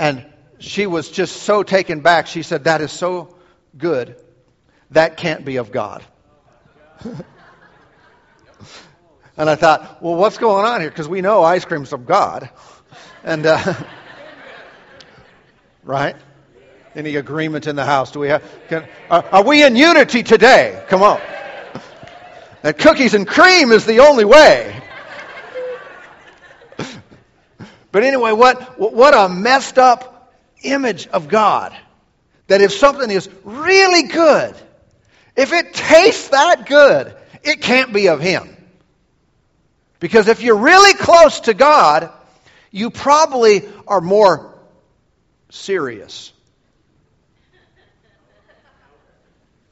And 0.00 0.24
she 0.58 0.86
was 0.86 1.10
just 1.10 1.42
so 1.42 1.62
taken 1.62 2.00
back. 2.00 2.26
She 2.26 2.42
said, 2.42 2.64
That 2.64 2.80
is 2.80 2.90
so 2.90 3.36
good. 3.76 4.16
That 4.92 5.18
can't 5.18 5.44
be 5.44 5.56
of 5.56 5.70
God. 5.70 6.02
and 7.04 7.22
I 9.36 9.56
thought, 9.56 10.02
Well, 10.02 10.14
what's 10.14 10.38
going 10.38 10.64
on 10.64 10.80
here? 10.80 10.88
Because 10.88 11.06
we 11.06 11.20
know 11.20 11.42
ice 11.42 11.66
cream's 11.66 11.92
of 11.92 12.06
God. 12.06 12.48
And, 13.24 13.44
uh, 13.44 13.74
right? 15.84 16.16
Any 16.94 17.16
agreement 17.16 17.66
in 17.66 17.76
the 17.76 17.84
house? 17.84 18.10
Do 18.12 18.20
we 18.20 18.28
have? 18.28 18.42
Can, 18.70 18.88
are, 19.10 19.22
are 19.30 19.44
we 19.44 19.62
in 19.62 19.76
unity 19.76 20.22
today? 20.22 20.82
Come 20.88 21.02
on. 21.02 21.20
That 22.62 22.78
cookies 22.78 23.12
and 23.12 23.28
cream 23.28 23.70
is 23.70 23.84
the 23.84 24.00
only 24.00 24.24
way. 24.24 24.82
But 27.92 28.04
anyway, 28.04 28.32
what, 28.32 28.78
what 28.78 29.14
a 29.14 29.28
messed 29.28 29.78
up 29.78 30.32
image 30.62 31.06
of 31.08 31.28
God. 31.28 31.76
That 32.46 32.60
if 32.60 32.72
something 32.72 33.10
is 33.10 33.28
really 33.44 34.04
good, 34.04 34.54
if 35.36 35.52
it 35.52 35.72
tastes 35.74 36.28
that 36.28 36.66
good, 36.66 37.14
it 37.42 37.62
can't 37.62 37.92
be 37.92 38.08
of 38.08 38.20
Him. 38.20 38.56
Because 40.00 40.28
if 40.28 40.42
you're 40.42 40.58
really 40.58 40.94
close 40.94 41.40
to 41.40 41.54
God, 41.54 42.10
you 42.70 42.90
probably 42.90 43.68
are 43.86 44.00
more 44.00 44.58
serious. 45.50 46.32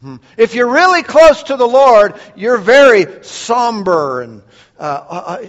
Hmm. 0.01 0.17
If 0.37 0.55
you're 0.55 0.71
really 0.71 1.03
close 1.03 1.43
to 1.45 1.57
the 1.57 1.67
Lord, 1.67 2.15
you're 2.37 2.59
very 2.59 3.25
somber 3.25 4.21
and, 4.21 4.43
uh, 4.79 4.83
uh, 5.09 5.47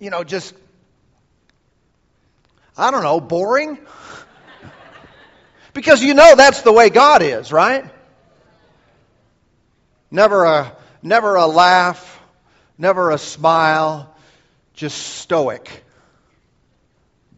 you 0.00 0.10
know, 0.10 0.24
just 0.24 0.52
I 2.76 2.90
don't 2.90 3.02
know, 3.02 3.20
boring? 3.20 3.78
because 5.72 6.02
you 6.02 6.14
know 6.14 6.34
that's 6.36 6.62
the 6.62 6.72
way 6.72 6.90
God 6.90 7.22
is, 7.22 7.52
right? 7.52 7.84
Never 10.10 10.44
a, 10.44 10.76
never 11.02 11.36
a 11.36 11.46
laugh, 11.46 12.20
never 12.78 13.10
a 13.10 13.18
smile, 13.18 14.14
just 14.74 14.98
stoic. 14.98 15.84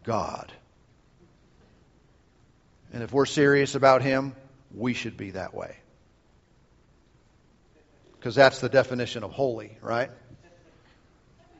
God. 0.04 0.52
And 2.92 3.02
if 3.02 3.12
we're 3.12 3.26
serious 3.26 3.74
about 3.74 4.02
Him, 4.02 4.34
we 4.74 4.94
should 4.94 5.16
be 5.16 5.32
that 5.32 5.54
way. 5.54 5.76
Because 8.18 8.34
that's 8.34 8.60
the 8.60 8.68
definition 8.68 9.22
of 9.22 9.30
holy, 9.30 9.76
right? 9.82 10.10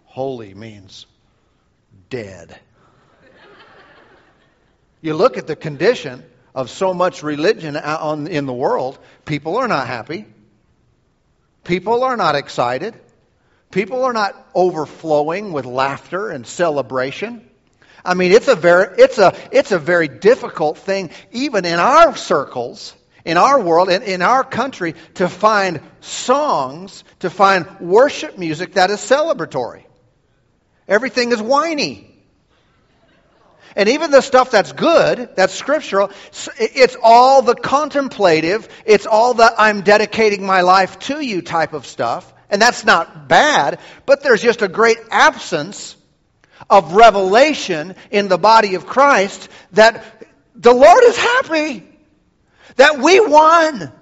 Holy 0.06 0.54
means 0.54 1.06
dead. 2.10 2.58
You 5.00 5.14
look 5.14 5.36
at 5.36 5.46
the 5.46 5.56
condition 5.56 6.24
of 6.54 6.70
so 6.70 6.92
much 6.92 7.22
religion 7.22 7.76
in 7.76 8.46
the 8.46 8.52
world, 8.52 8.98
people 9.24 9.56
are 9.56 9.68
not 9.68 9.86
happy. 9.86 10.26
People 11.64 12.02
are 12.02 12.16
not 12.16 12.34
excited. 12.34 12.94
People 13.70 14.04
are 14.04 14.12
not 14.12 14.34
overflowing 14.54 15.52
with 15.52 15.66
laughter 15.66 16.30
and 16.30 16.46
celebration. 16.46 17.48
I 18.04 18.14
mean, 18.14 18.32
it's 18.32 18.48
a 18.48 18.56
very, 18.56 18.96
it's 18.98 19.18
a, 19.18 19.36
it's 19.52 19.72
a 19.72 19.78
very 19.78 20.08
difficult 20.08 20.78
thing, 20.78 21.10
even 21.32 21.64
in 21.64 21.78
our 21.78 22.16
circles, 22.16 22.94
in 23.24 23.36
our 23.36 23.60
world, 23.60 23.90
in, 23.90 24.02
in 24.02 24.22
our 24.22 24.42
country, 24.42 24.94
to 25.14 25.28
find 25.28 25.80
songs, 26.00 27.04
to 27.20 27.28
find 27.28 27.66
worship 27.80 28.38
music 28.38 28.74
that 28.74 28.90
is 28.90 29.00
celebratory. 29.00 29.84
Everything 30.86 31.32
is 31.32 31.42
whiny. 31.42 32.07
And 33.78 33.90
even 33.90 34.10
the 34.10 34.22
stuff 34.22 34.50
that's 34.50 34.72
good, 34.72 35.36
that's 35.36 35.54
scriptural, 35.54 36.10
it's 36.58 36.96
all 37.00 37.42
the 37.42 37.54
contemplative, 37.54 38.68
it's 38.84 39.06
all 39.06 39.34
the 39.34 39.54
I'm 39.56 39.82
dedicating 39.82 40.44
my 40.44 40.62
life 40.62 40.98
to 40.98 41.20
you 41.20 41.42
type 41.42 41.74
of 41.74 41.86
stuff. 41.86 42.34
And 42.50 42.60
that's 42.60 42.84
not 42.84 43.28
bad, 43.28 43.78
but 44.04 44.20
there's 44.20 44.42
just 44.42 44.62
a 44.62 44.68
great 44.68 44.98
absence 45.12 45.94
of 46.68 46.94
revelation 46.94 47.94
in 48.10 48.26
the 48.26 48.36
body 48.36 48.74
of 48.74 48.84
Christ 48.84 49.48
that 49.72 50.26
the 50.56 50.74
Lord 50.74 51.04
is 51.04 51.16
happy, 51.16 51.84
that 52.74 52.98
we 52.98 53.20
won, 53.20 53.92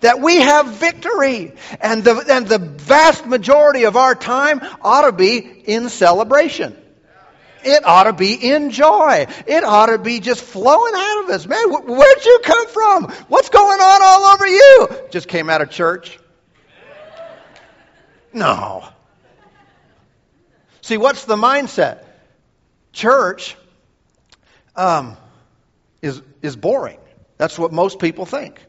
that 0.00 0.22
we 0.22 0.36
have 0.36 0.68
victory. 0.68 1.52
And 1.82 2.02
the, 2.02 2.24
and 2.30 2.46
the 2.46 2.60
vast 2.60 3.26
majority 3.26 3.84
of 3.84 3.94
our 3.94 4.14
time 4.14 4.62
ought 4.80 5.02
to 5.02 5.12
be 5.12 5.36
in 5.36 5.90
celebration. 5.90 6.74
It 7.64 7.84
ought 7.84 8.04
to 8.04 8.12
be 8.12 8.34
in 8.34 8.70
joy. 8.70 9.26
It 9.46 9.64
ought 9.64 9.86
to 9.86 9.98
be 9.98 10.20
just 10.20 10.42
flowing 10.42 10.92
out 10.94 11.24
of 11.24 11.30
us. 11.30 11.46
Man, 11.46 11.70
where'd 11.70 12.24
you 12.24 12.40
come 12.44 12.68
from? 12.68 13.04
What's 13.28 13.48
going 13.48 13.80
on 13.80 14.02
all 14.02 14.24
over 14.26 14.46
you? 14.46 14.88
Just 15.10 15.28
came 15.28 15.50
out 15.50 15.60
of 15.60 15.70
church. 15.70 16.18
No. 18.32 18.88
See, 20.82 20.96
what's 20.96 21.24
the 21.24 21.36
mindset? 21.36 22.04
Church 22.92 23.56
um, 24.76 25.16
is, 26.00 26.22
is 26.42 26.56
boring. 26.56 26.98
That's 27.36 27.58
what 27.58 27.72
most 27.72 27.98
people 27.98 28.26
think. 28.26 28.64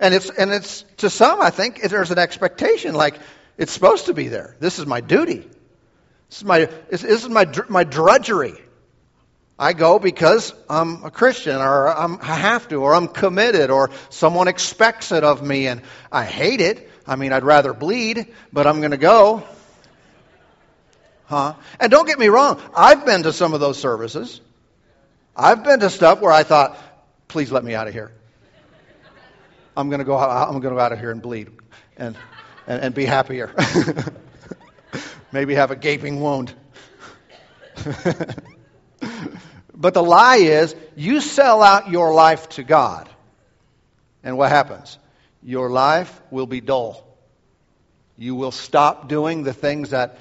And 0.00 0.14
it's, 0.14 0.30
and 0.30 0.52
it's, 0.52 0.84
to 0.98 1.10
some, 1.10 1.42
I 1.42 1.50
think, 1.50 1.82
there's 1.82 2.10
an 2.10 2.18
expectation 2.18 2.94
like 2.94 3.18
it's 3.56 3.72
supposed 3.72 4.06
to 4.06 4.14
be 4.14 4.28
there. 4.28 4.54
This 4.60 4.78
is 4.78 4.86
my 4.86 5.00
duty. 5.00 5.48
This 6.28 6.38
is 6.38 6.44
my, 6.44 6.68
this 6.90 7.04
is 7.04 7.28
my, 7.28 7.46
my 7.68 7.84
drudgery. 7.84 8.54
I 9.58 9.72
go 9.72 9.98
because 9.98 10.54
I'm 10.70 11.04
a 11.04 11.10
Christian, 11.10 11.56
or 11.56 11.88
I'm, 11.88 12.18
I 12.20 12.34
have 12.36 12.68
to, 12.68 12.76
or 12.76 12.94
I'm 12.94 13.08
committed, 13.08 13.70
or 13.70 13.90
someone 14.08 14.46
expects 14.46 15.10
it 15.10 15.24
of 15.24 15.42
me, 15.42 15.66
and 15.66 15.82
I 16.12 16.24
hate 16.24 16.60
it. 16.60 16.88
I 17.06 17.16
mean, 17.16 17.32
I'd 17.32 17.42
rather 17.42 17.72
bleed, 17.72 18.32
but 18.52 18.66
I'm 18.68 18.78
going 18.78 18.92
to 18.92 18.98
go. 18.98 19.42
Huh? 21.26 21.54
And 21.80 21.90
don't 21.90 22.06
get 22.06 22.18
me 22.18 22.28
wrong, 22.28 22.60
I've 22.76 23.04
been 23.04 23.24
to 23.24 23.32
some 23.32 23.52
of 23.52 23.60
those 23.60 23.78
services. 23.78 24.40
I've 25.34 25.64
been 25.64 25.80
to 25.80 25.90
stuff 25.90 26.20
where 26.20 26.32
I 26.32 26.42
thought, 26.42 26.78
please 27.26 27.50
let 27.50 27.64
me 27.64 27.74
out 27.74 27.88
of 27.88 27.94
here. 27.94 28.12
I'm 29.76 29.88
going 29.88 30.00
to 30.00 30.04
go. 30.04 30.16
I'm 30.16 30.60
going 30.60 30.74
to 30.74 30.80
out 30.80 30.92
of 30.92 30.98
here 30.98 31.10
and 31.12 31.22
bleed, 31.22 31.50
and 31.96 32.16
and, 32.66 32.82
and 32.82 32.94
be 32.94 33.04
happier. 33.04 33.54
Maybe 35.32 35.54
have 35.54 35.70
a 35.70 35.76
gaping 35.76 36.20
wound. 36.20 36.54
but 39.74 39.94
the 39.94 40.02
lie 40.02 40.36
is, 40.36 40.74
you 40.96 41.20
sell 41.20 41.62
out 41.62 41.90
your 41.90 42.14
life 42.14 42.48
to 42.50 42.62
God, 42.64 43.08
and 44.22 44.36
what 44.36 44.50
happens? 44.50 44.98
Your 45.42 45.70
life 45.70 46.20
will 46.30 46.46
be 46.46 46.60
dull. 46.60 47.04
You 48.16 48.34
will 48.34 48.50
stop 48.50 49.08
doing 49.08 49.44
the 49.44 49.52
things 49.52 49.90
that 49.90 50.18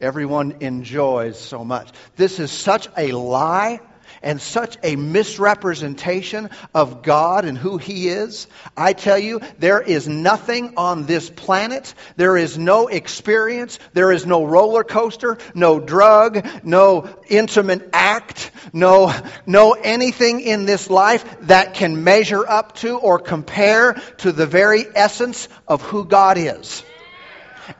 everyone 0.00 0.56
enjoys 0.60 1.38
so 1.38 1.64
much. 1.64 1.88
This 2.16 2.40
is 2.40 2.50
such 2.50 2.88
a 2.96 3.12
lie 3.12 3.80
and 4.22 4.40
such 4.40 4.76
a 4.82 4.96
misrepresentation 4.96 6.50
of 6.74 7.02
God 7.02 7.44
and 7.44 7.56
who 7.56 7.78
He 7.78 8.08
is. 8.08 8.46
I 8.76 8.92
tell 8.92 9.18
you, 9.18 9.40
there 9.58 9.80
is 9.80 10.08
nothing 10.08 10.74
on 10.76 11.06
this 11.06 11.30
planet, 11.30 11.94
there 12.16 12.36
is 12.36 12.58
no 12.58 12.88
experience, 12.88 13.78
there 13.92 14.12
is 14.12 14.26
no 14.26 14.44
roller 14.44 14.84
coaster, 14.84 15.38
no 15.54 15.80
drug, 15.80 16.46
no 16.64 17.08
intimate 17.28 17.90
act, 17.92 18.50
no, 18.72 19.12
no 19.46 19.72
anything 19.72 20.40
in 20.40 20.66
this 20.66 20.90
life 20.90 21.24
that 21.42 21.74
can 21.74 22.04
measure 22.04 22.46
up 22.46 22.74
to 22.76 22.98
or 22.98 23.18
compare 23.18 23.94
to 24.18 24.32
the 24.32 24.46
very 24.46 24.84
essence 24.94 25.48
of 25.66 25.82
who 25.82 26.04
God 26.04 26.38
is. 26.38 26.82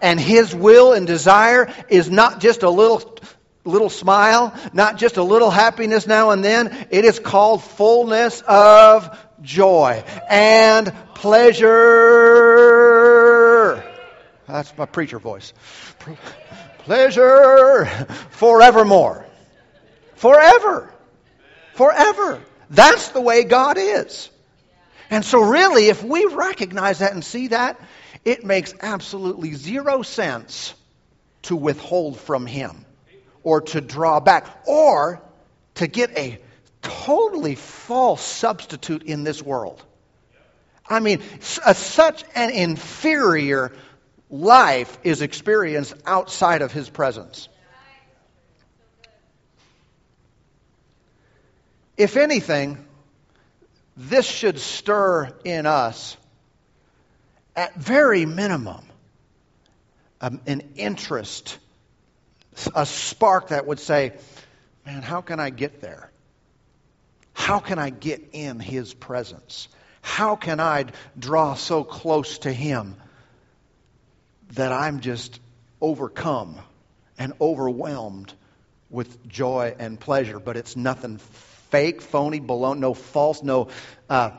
And 0.02 0.18
His 0.18 0.54
will 0.54 0.92
and 0.92 1.06
desire 1.06 1.72
is 1.88 2.10
not 2.10 2.40
just 2.40 2.62
a 2.62 2.70
little 2.70 3.16
little 3.66 3.90
smile, 3.90 4.54
not 4.72 4.96
just 4.96 5.16
a 5.16 5.22
little 5.22 5.50
happiness 5.50 6.06
now 6.06 6.30
and 6.30 6.44
then. 6.44 6.86
It 6.90 7.04
is 7.04 7.18
called 7.18 7.62
fullness 7.62 8.42
of 8.46 9.18
joy 9.42 10.04
and 10.28 10.92
pleasure. 11.14 11.66
That's 14.46 14.76
my 14.78 14.86
preacher 14.86 15.18
voice. 15.18 15.52
Pleasure 16.78 17.86
forevermore. 18.30 19.26
Forever. 20.14 20.94
Forever. 21.74 22.40
That's 22.70 23.08
the 23.08 23.20
way 23.20 23.44
God 23.44 23.76
is. 23.78 24.30
And 25.10 25.24
so, 25.24 25.40
really, 25.40 25.88
if 25.88 26.02
we 26.02 26.24
recognize 26.26 27.00
that 27.00 27.12
and 27.12 27.24
see 27.24 27.48
that, 27.48 27.80
it 28.24 28.44
makes 28.44 28.74
absolutely 28.80 29.52
zero 29.54 30.02
sense 30.02 30.74
to 31.42 31.54
withhold 31.54 32.18
from 32.18 32.46
Him 32.46 32.85
or 33.46 33.60
to 33.60 33.80
draw 33.80 34.18
back 34.18 34.44
or 34.66 35.22
to 35.76 35.86
get 35.86 36.18
a 36.18 36.36
totally 36.82 37.54
false 37.54 38.20
substitute 38.20 39.04
in 39.04 39.22
this 39.22 39.40
world. 39.40 39.80
I 40.88 40.98
mean, 40.98 41.22
a, 41.64 41.72
such 41.72 42.24
an 42.34 42.50
inferior 42.50 43.72
life 44.28 44.98
is 45.04 45.22
experienced 45.22 45.94
outside 46.04 46.60
of 46.60 46.72
his 46.72 46.90
presence. 46.90 47.48
If 51.96 52.16
anything, 52.16 52.84
this 53.96 54.26
should 54.26 54.58
stir 54.58 55.32
in 55.44 55.66
us, 55.66 56.16
at 57.54 57.76
very 57.76 58.26
minimum, 58.26 58.84
um, 60.20 60.40
an 60.48 60.72
interest 60.74 61.58
a 62.74 62.86
spark 62.86 63.48
that 63.48 63.66
would 63.66 63.80
say, 63.80 64.12
man, 64.84 65.02
how 65.02 65.20
can 65.20 65.40
I 65.40 65.50
get 65.50 65.80
there? 65.80 66.10
How 67.32 67.58
can 67.58 67.78
I 67.78 67.90
get 67.90 68.30
in 68.32 68.60
His 68.60 68.94
presence? 68.94 69.68
How 70.00 70.36
can 70.36 70.60
I 70.60 70.86
draw 71.18 71.54
so 71.54 71.84
close 71.84 72.38
to 72.38 72.52
Him 72.52 72.96
that 74.52 74.72
I'm 74.72 75.00
just 75.00 75.40
overcome 75.80 76.56
and 77.18 77.32
overwhelmed 77.40 78.32
with 78.88 79.26
joy 79.28 79.74
and 79.78 80.00
pleasure? 80.00 80.38
But 80.38 80.56
it's 80.56 80.76
nothing 80.76 81.18
fake, 81.70 82.00
phony, 82.00 82.40
baloney, 82.40 82.78
no 82.78 82.94
false, 82.94 83.42
no. 83.42 83.68
Uh, 84.08 84.30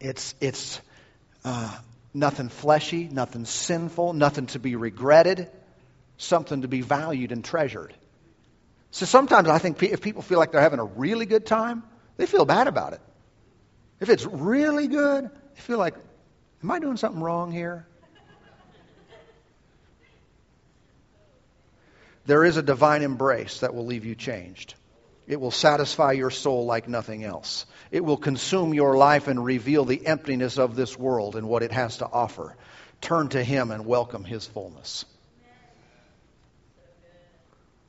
it's 0.00 0.34
it's 0.40 0.80
uh, 1.44 1.76
nothing 2.12 2.50
fleshy, 2.50 3.08
nothing 3.10 3.46
sinful, 3.46 4.12
nothing 4.12 4.46
to 4.46 4.58
be 4.58 4.76
regretted 4.76 5.50
something 6.16 6.62
to 6.62 6.68
be 6.68 6.80
valued 6.80 7.32
and 7.32 7.44
treasured. 7.44 7.94
So 8.90 9.06
sometimes 9.06 9.48
I 9.48 9.58
think 9.58 9.82
if 9.82 10.00
people 10.00 10.22
feel 10.22 10.38
like 10.38 10.52
they're 10.52 10.60
having 10.60 10.78
a 10.78 10.84
really 10.84 11.26
good 11.26 11.46
time, 11.46 11.82
they 12.16 12.26
feel 12.26 12.44
bad 12.44 12.66
about 12.66 12.92
it. 12.92 13.00
If 14.00 14.08
it's 14.08 14.26
really 14.26 14.88
good, 14.88 15.30
they 15.54 15.60
feel 15.60 15.78
like, 15.78 15.94
am 16.62 16.70
I 16.70 16.78
doing 16.78 16.96
something 16.96 17.22
wrong 17.22 17.52
here? 17.52 17.86
There 22.24 22.44
is 22.44 22.56
a 22.56 22.62
divine 22.62 23.02
embrace 23.02 23.60
that 23.60 23.74
will 23.74 23.86
leave 23.86 24.04
you 24.04 24.14
changed. 24.14 24.74
It 25.26 25.40
will 25.40 25.50
satisfy 25.50 26.12
your 26.12 26.30
soul 26.30 26.66
like 26.66 26.88
nothing 26.88 27.24
else. 27.24 27.66
It 27.90 28.04
will 28.04 28.16
consume 28.16 28.74
your 28.74 28.96
life 28.96 29.28
and 29.28 29.44
reveal 29.44 29.84
the 29.84 30.06
emptiness 30.06 30.58
of 30.58 30.76
this 30.76 30.98
world 30.98 31.36
and 31.36 31.48
what 31.48 31.62
it 31.62 31.72
has 31.72 31.98
to 31.98 32.06
offer. 32.06 32.56
Turn 33.00 33.28
to 33.30 33.42
Him 33.42 33.70
and 33.70 33.86
welcome 33.86 34.24
His 34.24 34.46
fullness. 34.46 35.04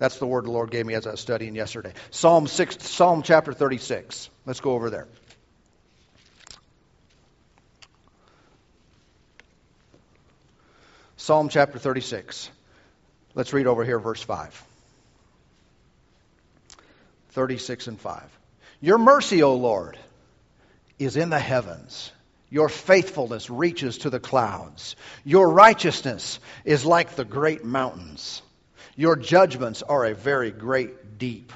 That's 0.03 0.17
the 0.17 0.27
word 0.27 0.43
the 0.43 0.51
Lord 0.51 0.69
gave 0.69 0.85
me 0.85 0.95
as 0.95 1.07
I 1.07 1.11
was 1.11 1.21
studying 1.21 1.55
yesterday. 1.55 1.93
Psalm 2.11 2.45
6, 2.45 2.85
Psalm 2.85 3.21
chapter 3.23 3.53
36. 3.53 4.29
Let's 4.45 4.59
go 4.59 4.71
over 4.71 4.89
there. 4.89 5.07
Psalm 11.15 11.47
chapter 11.47 11.79
36. 11.79 12.49
Let's 13.33 13.53
read 13.53 13.65
over 13.65 13.85
here 13.85 13.97
verse 13.97 14.21
5. 14.21 14.65
36 17.29 17.87
and 17.87 17.97
5. 17.97 18.39
Your 18.81 18.97
mercy, 18.97 19.41
O 19.41 19.55
Lord, 19.55 19.97
is 20.99 21.15
in 21.15 21.29
the 21.29 21.39
heavens. 21.39 22.11
Your 22.49 22.67
faithfulness 22.67 23.49
reaches 23.49 23.99
to 23.99 24.09
the 24.09 24.19
clouds. 24.19 24.97
Your 25.23 25.49
righteousness 25.49 26.41
is 26.65 26.85
like 26.85 27.15
the 27.15 27.23
great 27.23 27.63
mountains. 27.63 28.41
Your 28.95 29.15
judgments 29.15 29.81
are 29.81 30.05
a 30.05 30.13
very 30.13 30.51
great 30.51 31.17
deep. 31.17 31.51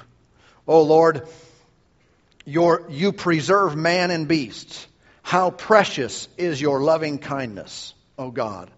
O 0.66 0.82
Lord, 0.82 1.28
your, 2.44 2.86
you 2.90 3.12
preserve 3.12 3.76
man 3.76 4.10
and 4.10 4.26
beasts. 4.26 4.86
How 5.22 5.50
precious 5.50 6.28
is 6.36 6.60
your 6.60 6.80
loving 6.80 7.18
kindness, 7.18 7.94
O 8.18 8.30
God. 8.30 8.70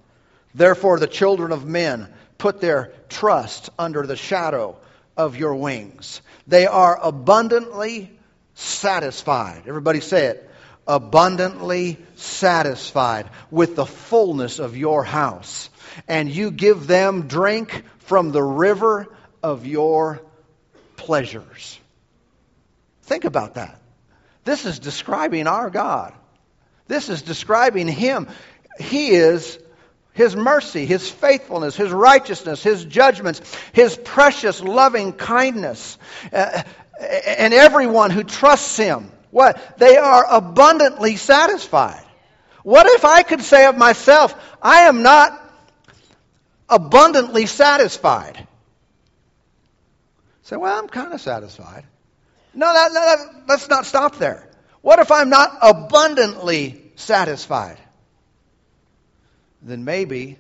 Therefore, 0.54 0.98
the 0.98 1.06
children 1.06 1.52
of 1.52 1.64
men 1.64 2.12
put 2.38 2.60
their 2.60 2.92
trust 3.08 3.70
under 3.78 4.06
the 4.06 4.16
shadow 4.16 4.76
of 5.16 5.36
your 5.36 5.54
wings. 5.54 6.22
They 6.46 6.66
are 6.66 6.98
abundantly 7.00 8.10
satisfied. 8.54 9.62
Everybody 9.66 10.00
say 10.00 10.26
it. 10.26 10.49
Abundantly 10.90 11.98
satisfied 12.16 13.30
with 13.48 13.76
the 13.76 13.86
fullness 13.86 14.58
of 14.58 14.76
your 14.76 15.04
house. 15.04 15.70
And 16.08 16.28
you 16.28 16.50
give 16.50 16.88
them 16.88 17.28
drink 17.28 17.84
from 18.00 18.32
the 18.32 18.42
river 18.42 19.06
of 19.40 19.68
your 19.68 20.20
pleasures. 20.96 21.78
Think 23.02 23.24
about 23.24 23.54
that. 23.54 23.80
This 24.44 24.66
is 24.66 24.80
describing 24.80 25.46
our 25.46 25.70
God. 25.70 26.12
This 26.88 27.08
is 27.08 27.22
describing 27.22 27.86
Him. 27.86 28.26
He 28.80 29.10
is 29.10 29.60
His 30.12 30.34
mercy, 30.34 30.86
His 30.86 31.08
faithfulness, 31.08 31.76
His 31.76 31.92
righteousness, 31.92 32.64
His 32.64 32.84
judgments, 32.84 33.40
His 33.72 33.96
precious 33.96 34.60
loving 34.60 35.12
kindness. 35.12 35.98
Uh, 36.32 36.64
and 37.00 37.54
everyone 37.54 38.10
who 38.10 38.24
trusts 38.24 38.76
Him, 38.76 39.12
what? 39.30 39.78
They 39.78 39.96
are 39.96 40.26
abundantly 40.28 41.16
satisfied. 41.16 42.04
What 42.62 42.86
if 42.86 43.04
I 43.04 43.22
could 43.22 43.42
say 43.42 43.66
of 43.66 43.76
myself, 43.76 44.34
I 44.60 44.82
am 44.82 45.02
not 45.02 45.38
abundantly 46.68 47.46
satisfied? 47.46 48.46
Say, 50.42 50.56
well, 50.56 50.76
I'm 50.78 50.88
kind 50.88 51.12
of 51.12 51.20
satisfied. 51.20 51.84
No, 52.54 52.72
that, 52.72 52.92
that, 52.92 53.42
let's 53.48 53.68
not 53.68 53.86
stop 53.86 54.16
there. 54.16 54.48
What 54.82 54.98
if 54.98 55.12
I'm 55.12 55.30
not 55.30 55.56
abundantly 55.62 56.82
satisfied? 56.96 57.78
Then 59.62 59.84
maybe 59.84 60.38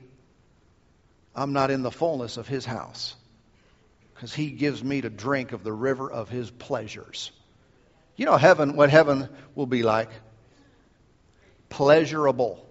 I'm 1.34 1.52
not 1.52 1.70
in 1.70 1.82
the 1.82 1.90
fullness 1.90 2.36
of 2.36 2.48
His 2.48 2.64
house 2.64 3.14
because 4.14 4.34
He 4.34 4.50
gives 4.50 4.82
me 4.82 5.00
to 5.02 5.10
drink 5.10 5.52
of 5.52 5.62
the 5.62 5.72
river 5.72 6.10
of 6.10 6.28
His 6.28 6.50
pleasures. 6.50 7.30
You 8.20 8.26
know 8.26 8.36
heaven, 8.36 8.76
what 8.76 8.90
heaven 8.90 9.30
will 9.54 9.64
be 9.64 9.82
like? 9.82 10.10
Pleasurable. 11.70 12.62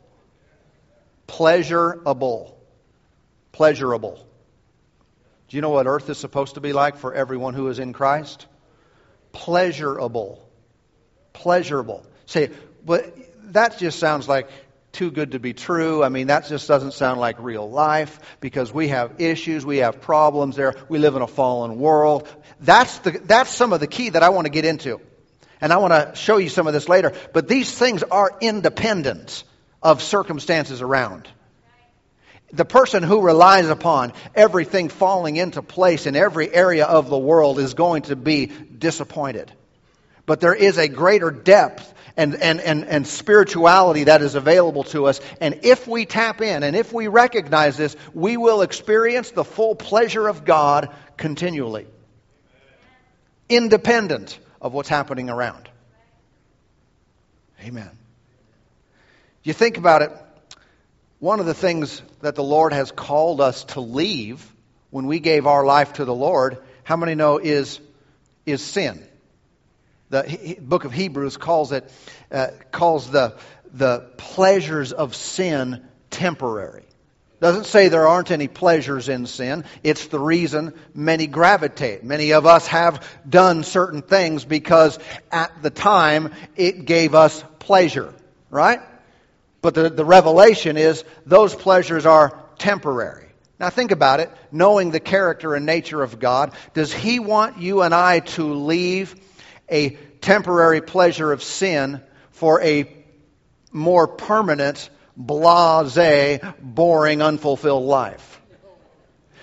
Pleasurable. 1.26 2.56
Pleasurable. 3.52 4.28
Do 5.48 5.58
you 5.58 5.62
know 5.62 5.72
what 5.72 5.88
earth 5.88 6.08
is 6.12 6.20
supposed 6.20 6.54
to 6.54 6.62
be 6.62 6.72
like 6.72 6.98
for 6.98 7.16
everyone 7.16 7.56
who 7.56 7.68
is 7.70 7.80
in 7.80 7.94
Christ? 7.94 8.46
Pleasurable. 9.32 10.48
Pleasurable. 11.34 12.06
Say, 12.28 12.52
but 12.86 13.12
that 13.52 13.80
just 13.80 13.98
sounds 13.98 14.28
like 14.28 14.52
too 14.92 15.10
good 15.10 15.32
to 15.32 15.40
be 15.40 15.54
true. 15.54 16.04
I 16.04 16.10
mean, 16.10 16.28
that 16.28 16.46
just 16.46 16.68
doesn't 16.68 16.94
sound 16.94 17.20
like 17.20 17.40
real 17.40 17.68
life 17.68 18.20
because 18.40 18.72
we 18.72 18.90
have 18.90 19.20
issues, 19.20 19.66
we 19.66 19.78
have 19.78 20.00
problems 20.00 20.56
there. 20.56 20.76
We 20.90 21.00
live 21.00 21.16
in 21.16 21.24
a 21.24 21.28
fallen 21.28 21.80
world. 21.80 22.28
That's 22.60 23.00
the, 23.00 23.20
that's 23.24 23.50
some 23.50 23.74
of 23.74 23.80
the 23.80 23.88
key 23.88 24.10
that 24.10 24.22
I 24.22 24.30
want 24.30 24.46
to 24.46 24.52
get 24.52 24.64
into. 24.64 25.02
And 25.62 25.74
I 25.74 25.78
want 25.78 25.93
to 25.93 26.15
show 26.15 26.38
you 26.38 26.50
some 26.50 26.67
of 26.67 26.74
this 26.74 26.88
later. 26.88 27.13
But 27.34 27.48
these 27.48 27.72
things 27.72 28.04
are 28.04 28.32
independent 28.39 29.43
of 29.82 30.02
circumstances 30.02 30.82
around. 30.82 31.28
The 32.52 32.65
person 32.65 33.04
who 33.04 33.22
relies 33.22 33.69
upon 33.69 34.13
everything 34.34 34.89
falling 34.89 35.36
into 35.36 35.62
place 35.62 36.08
in 36.08 36.15
every 36.15 36.52
area 36.52 36.86
of 36.86 37.10
the 37.10 37.17
world 37.17 37.60
is 37.60 37.74
going 37.74 38.04
to 38.04 38.15
be 38.15 38.48
disappointed. 38.48 39.52
But 40.26 40.39
there 40.39 40.56
is 40.56 40.78
a 40.78 40.88
greater 40.88 41.32
depth 41.32 41.93
and, 42.17 42.36
and, 42.36 42.60
and, 42.60 42.86
and 42.86 43.08
spirituality 43.08 44.06
that 44.06 44.22
is 44.22 44.36
available 44.36 44.84
to 44.86 45.06
us. 45.06 45.22
And 45.39 45.60
if 45.63 45.88
we 45.88 46.06
tap 46.06 46.41
in 46.41 46.63
and 46.63 46.76
if 46.76 46.91
we 46.91 47.08
recognize 47.08 47.78
this, 47.78 47.95
we 48.13 48.36
will 48.36 48.62
experience 48.62 49.32
the 49.32 49.43
full 49.43 49.76
pleasure 49.76 50.28
of 50.28 50.45
God 50.45 50.89
continually, 51.17 51.88
independent 53.48 54.39
of 54.62 54.74
what's 54.74 54.89
happening 54.89 55.30
around. 55.30 55.69
Amen. 57.63 57.91
You 59.43 59.54
think 59.54 59.78
about 59.78 60.02
it, 60.02 60.12
one 61.19 61.39
of 61.39 61.45
the 61.45 61.54
things 61.54 62.02
that 62.22 62.36
the 62.36 62.43
Lord 62.43 62.74
has 62.74 62.91
called 62.91 63.41
us 63.41 63.63
to 63.65 63.82
leave 63.82 64.45
when 64.89 65.06
we 65.06 65.19
gave 65.19 65.45
our 65.45 65.65
life 65.65 65.93
to 65.93 66.06
the 66.06 66.15
Lord, 66.15 66.58
how 66.84 66.95
many 66.95 67.15
know 67.15 67.38
is, 67.38 67.80
is 68.45 68.62
sin? 68.62 69.06
The 70.10 70.24
he, 70.24 70.54
book 70.56 70.86
of 70.86 70.91
Hebrews 70.91 71.38
calls 71.38 71.72
it, 71.72 71.91
uh, 72.32 72.48
calls 72.72 73.12
the, 73.12 73.38
the 73.72 74.10
pleasures 74.17 74.91
of 74.91 75.15
sin 75.15 75.86
temporary. 76.10 76.86
Doesn't 77.39 77.65
say 77.65 77.88
there 77.88 78.08
aren't 78.08 78.32
any 78.32 78.49
pleasures 78.49 79.08
in 79.08 79.25
sin. 79.25 79.63
It's 79.82 80.08
the 80.08 80.19
reason 80.19 80.73
many 80.93 81.25
gravitate. 81.25 82.04
Many 82.04 82.34
of 82.34 82.45
us 82.45 82.67
have 82.67 83.08
done 83.28 83.63
certain 83.63 84.02
things 84.02 84.43
because 84.43 84.99
at 85.32 85.62
the 85.62 85.69
time 85.69 86.34
it 86.58 86.86
gave 86.86 87.15
us 87.15 87.43
pleasure, 87.60 88.13
right? 88.49 88.82
But 89.62 89.73
the, 89.73 89.89
the 89.89 90.06
revelation 90.06 90.75
is 90.75 91.06
those 91.25 91.56
pleasures 91.56 92.06
are 92.06 92.43
temporary. 92.58 93.28
Now 93.58 93.69
think 93.69 93.91
about 93.91 94.19
it. 94.19 94.32
Knowing 94.52 94.91
the 94.91 94.99
character 94.99 95.56
and 95.56 95.65
nature 95.65 96.02
of 96.02 96.19
God, 96.19 96.54
does 96.73 96.93
He 96.93 97.19
want 97.19 97.58
you 97.58 97.82
and 97.82 97.93
I 97.93 98.19
to 98.19 98.54
leave 98.54 99.15
a 99.69 99.91
temporary 100.21 100.82
pleasure 100.82 101.32
of 101.32 101.41
sin 101.43 102.02
for 102.32 102.62
a 102.62 102.89
more 103.71 104.08
permanent 104.08 104.89
blase, 105.15 106.39
boring, 106.62 107.22
unfulfilled 107.22 107.84
life? 107.84 108.41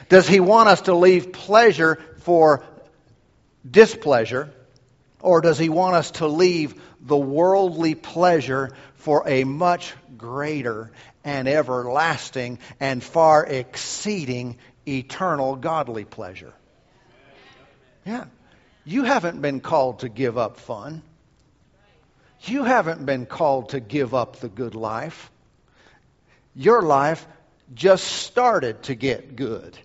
Does 0.09 0.29
he 0.29 0.41
want 0.41 0.69
us 0.69 0.83
to 0.83 0.95
leave 0.95 1.33
pleasure 1.33 1.99
for 2.19 2.65
displeasure? 3.69 4.53
Or 5.21 5.41
does 5.41 5.59
he 5.59 5.69
want 5.69 5.97
us 5.97 6.13
to 6.13 6.27
leave 6.27 6.81
the 7.01 7.17
worldly 7.17 7.95
pleasure 7.95 8.71
for 8.97 9.25
a 9.27 9.45
much 9.45 9.95
greater 10.17 10.93
and 11.25 11.49
everlasting 11.49 12.59
and 12.79 13.03
far 13.03 13.45
exceeding 13.45 14.59
eternal 14.87 15.57
godly 15.57 16.05
pleasure? 16.05 16.53
Yeah. 18.05 18.27
You 18.85 19.03
haven't 19.03 19.43
been 19.43 19.61
called 19.61 20.01
to 20.01 20.09
give 20.09 20.39
up 20.39 20.59
fun. 20.59 21.03
You 22.43 22.63
haven't 22.63 23.05
been 23.05 23.27
called 23.27 23.71
to 23.71 23.81
give 23.81 24.15
up 24.15 24.37
the 24.37 24.49
good 24.49 24.77
life 24.77 25.33
your 26.57 26.83
life 26.83 27.27
just 27.75 28.05
started 28.05 28.83
to 28.85 28.95
get 28.95 29.37
good. 29.37 29.79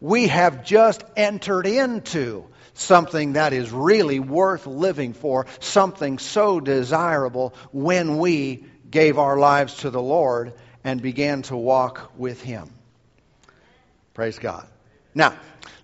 We 0.00 0.28
have 0.28 0.64
just 0.64 1.04
entered 1.16 1.66
into 1.66 2.46
something 2.74 3.34
that 3.34 3.52
is 3.52 3.70
really 3.70 4.20
worth 4.20 4.66
living 4.66 5.12
for, 5.12 5.46
something 5.58 6.18
so 6.18 6.60
desirable 6.60 7.54
when 7.72 8.18
we 8.18 8.64
gave 8.90 9.18
our 9.18 9.36
lives 9.36 9.74
to 9.78 9.90
the 9.90 10.00
Lord 10.00 10.54
and 10.84 11.02
began 11.02 11.42
to 11.42 11.56
walk 11.56 12.12
with 12.16 12.40
Him. 12.40 12.70
Praise 14.14 14.38
God. 14.38 14.66
Now, 15.14 15.34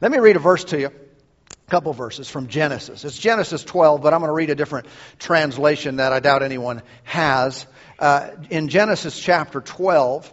let 0.00 0.10
me 0.10 0.18
read 0.18 0.36
a 0.36 0.40
verse 0.40 0.64
to 0.64 0.78
you. 0.78 0.86
A 0.86 1.70
couple 1.70 1.92
verses 1.92 2.28
from 2.28 2.46
Genesis. 2.46 3.04
It's 3.04 3.18
Genesis 3.18 3.64
12, 3.64 4.00
but 4.00 4.14
I'm 4.14 4.20
going 4.20 4.28
to 4.28 4.34
read 4.34 4.50
a 4.50 4.54
different 4.54 4.86
translation 5.18 5.96
that 5.96 6.12
I 6.12 6.20
doubt 6.20 6.44
anyone 6.44 6.82
has. 7.02 7.66
Uh, 7.98 8.30
in 8.50 8.68
Genesis 8.68 9.18
chapter 9.18 9.60
12, 9.60 10.30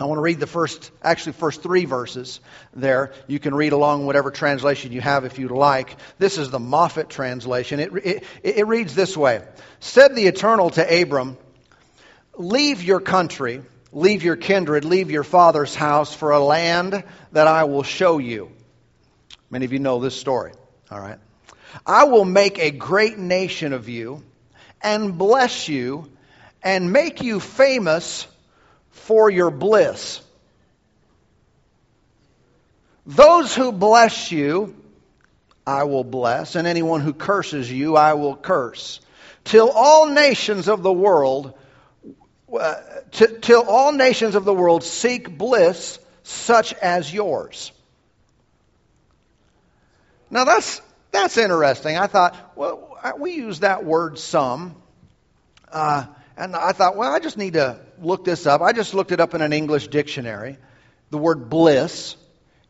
I 0.00 0.04
want 0.04 0.16
to 0.16 0.22
read 0.22 0.40
the 0.40 0.46
first, 0.46 0.90
actually, 1.02 1.34
first 1.34 1.62
three 1.62 1.84
verses 1.84 2.40
there. 2.74 3.12
You 3.26 3.38
can 3.38 3.54
read 3.54 3.72
along 3.72 4.06
whatever 4.06 4.30
translation 4.30 4.90
you 4.92 5.02
have 5.02 5.24
if 5.24 5.38
you'd 5.38 5.50
like. 5.50 5.96
This 6.18 6.38
is 6.38 6.50
the 6.50 6.58
Moffatt 6.58 7.08
translation. 7.08 7.78
It, 7.78 7.92
it, 7.94 8.24
it 8.42 8.66
reads 8.66 8.94
this 8.94 9.16
way 9.16 9.42
Said 9.80 10.16
the 10.16 10.26
Eternal 10.26 10.70
to 10.70 11.02
Abram, 11.02 11.36
Leave 12.38 12.82
your 12.82 13.00
country, 13.00 13.62
leave 13.92 14.22
your 14.22 14.36
kindred, 14.36 14.86
leave 14.86 15.10
your 15.10 15.24
father's 15.24 15.74
house 15.74 16.14
for 16.14 16.30
a 16.30 16.40
land 16.40 17.04
that 17.32 17.46
I 17.46 17.64
will 17.64 17.82
show 17.82 18.16
you. 18.16 18.50
Many 19.50 19.66
of 19.66 19.74
you 19.74 19.78
know 19.78 20.00
this 20.00 20.18
story, 20.18 20.52
all 20.90 21.00
right? 21.00 21.18
I 21.84 22.04
will 22.04 22.24
make 22.24 22.58
a 22.58 22.70
great 22.70 23.18
nation 23.18 23.74
of 23.74 23.90
you 23.90 24.24
and 24.80 25.18
bless 25.18 25.68
you 25.68 26.10
and 26.62 26.92
make 26.92 27.22
you 27.22 27.40
famous 27.40 28.26
for 28.90 29.30
your 29.30 29.50
bliss. 29.50 30.20
Those 33.04 33.54
who 33.54 33.72
bless 33.72 34.30
you, 34.30 34.76
I 35.66 35.84
will 35.84 36.04
bless, 36.04 36.54
and 36.54 36.66
anyone 36.68 37.00
who 37.00 37.12
curses 37.12 37.70
you, 37.70 37.96
I 37.96 38.14
will 38.14 38.36
curse. 38.36 39.00
Till 39.44 39.70
all 39.70 40.06
nations 40.06 40.68
of 40.68 40.82
the 40.82 40.92
world, 40.92 41.54
uh, 42.56 42.74
t- 43.10 43.38
till 43.40 43.62
all 43.62 43.92
nations 43.92 44.36
of 44.36 44.44
the 44.44 44.54
world 44.54 44.84
seek 44.84 45.36
bliss 45.36 45.98
such 46.22 46.74
as 46.74 47.12
yours. 47.12 47.72
Now 50.30 50.44
that's 50.44 50.80
that's 51.10 51.36
interesting. 51.36 51.98
I 51.98 52.06
thought, 52.06 52.36
well, 52.56 52.96
we 53.18 53.32
use 53.32 53.60
that 53.60 53.84
word 53.84 54.18
some. 54.18 54.76
Uh, 55.70 56.06
and 56.36 56.56
I 56.56 56.72
thought, 56.72 56.96
well, 56.96 57.12
I 57.12 57.18
just 57.18 57.36
need 57.36 57.54
to 57.54 57.80
look 57.98 58.24
this 58.24 58.46
up. 58.46 58.60
I 58.60 58.72
just 58.72 58.94
looked 58.94 59.12
it 59.12 59.20
up 59.20 59.34
in 59.34 59.42
an 59.42 59.52
English 59.52 59.88
dictionary, 59.88 60.56
the 61.10 61.18
word 61.18 61.50
bliss, 61.50 62.16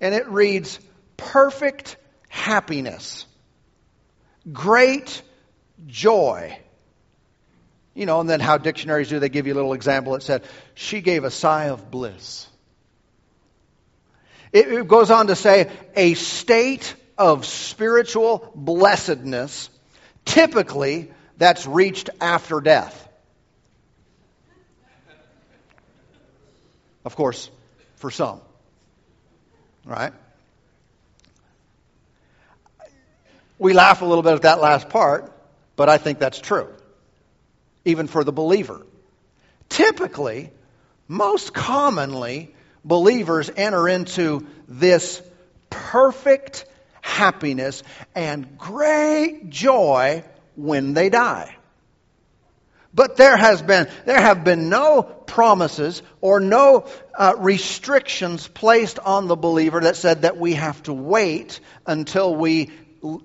and 0.01 0.15
it 0.15 0.29
reads 0.29 0.79
perfect 1.17 1.97
happiness, 2.29 3.27
great 4.53 5.23
joy. 5.87 6.59
You 7.95 8.07
know, 8.07 8.21
and 8.21 8.29
then 8.29 8.41
how 8.41 8.57
dictionaries 8.57 9.11
do, 9.11 9.19
they 9.19 9.29
give 9.29 9.47
you 9.47 9.53
a 9.53 9.57
little 9.57 9.75
example. 9.75 10.15
It 10.15 10.23
said, 10.23 10.45
she 10.75 11.03
gave 11.03 11.25
a 11.25 11.31
sigh 11.31 11.69
of 11.69 11.91
bliss. 11.91 12.47
It 14.53 14.89
goes 14.89 15.11
on 15.11 15.29
to 15.29 15.37
say, 15.37 15.71
a 15.95 16.15
state 16.15 16.95
of 17.17 17.47
spiritual 17.47 18.51
blessedness, 18.55 19.71
typically 20.25 21.11
that's 21.37 21.67
reached 21.67 22.11
after 22.21 22.61
death. 22.61 23.09
Of 27.05 27.17
course, 27.17 27.51
for 27.97 28.11
some. 28.11 28.41
Right? 29.85 30.13
We 33.59 33.73
laugh 33.73 34.03
a 34.03 34.05
little 34.05 34.23
bit 34.23 34.35
at 34.35 34.43
that 34.43 34.61
last 34.61 34.89
part, 34.89 35.33
but 35.77 35.89
I 35.89 35.99
think 35.99 36.19
that's 36.19 36.41
true, 36.41 36.69
even 37.85 38.07
for 38.07 38.25
the 38.25 38.33
believer. 38.33 38.85
Typically, 39.69 40.51
most 41.09 41.55
commonly, 41.55 42.55
believers 42.85 43.51
enter 43.57 43.89
into 43.89 44.47
this 44.69 45.23
perfect 45.71 46.65
happiness 47.01 47.83
and 48.15 48.59
great 48.59 49.49
joy 49.49 50.25
when 50.57 50.95
they 50.95 51.09
die. 51.09 51.55
But 52.95 53.17
there 53.17 53.37
has 53.37 53.63
been 53.63 53.89
there 54.05 54.21
have 54.21 54.45
been 54.45 54.69
no 54.69 55.03
promises 55.03 56.03
or 56.21 56.41
no 56.41 56.87
uh, 57.17 57.35
restrictions 57.39 58.47
placed 58.47 58.99
on 58.99 59.29
the 59.29 59.37
believer 59.37 59.81
that 59.81 59.97
said 59.97 60.23
that 60.23 60.37
we 60.37 60.55
have 60.55 60.83
to 60.85 60.93
wait 60.93 61.61
until 61.87 62.35
we 62.35 62.71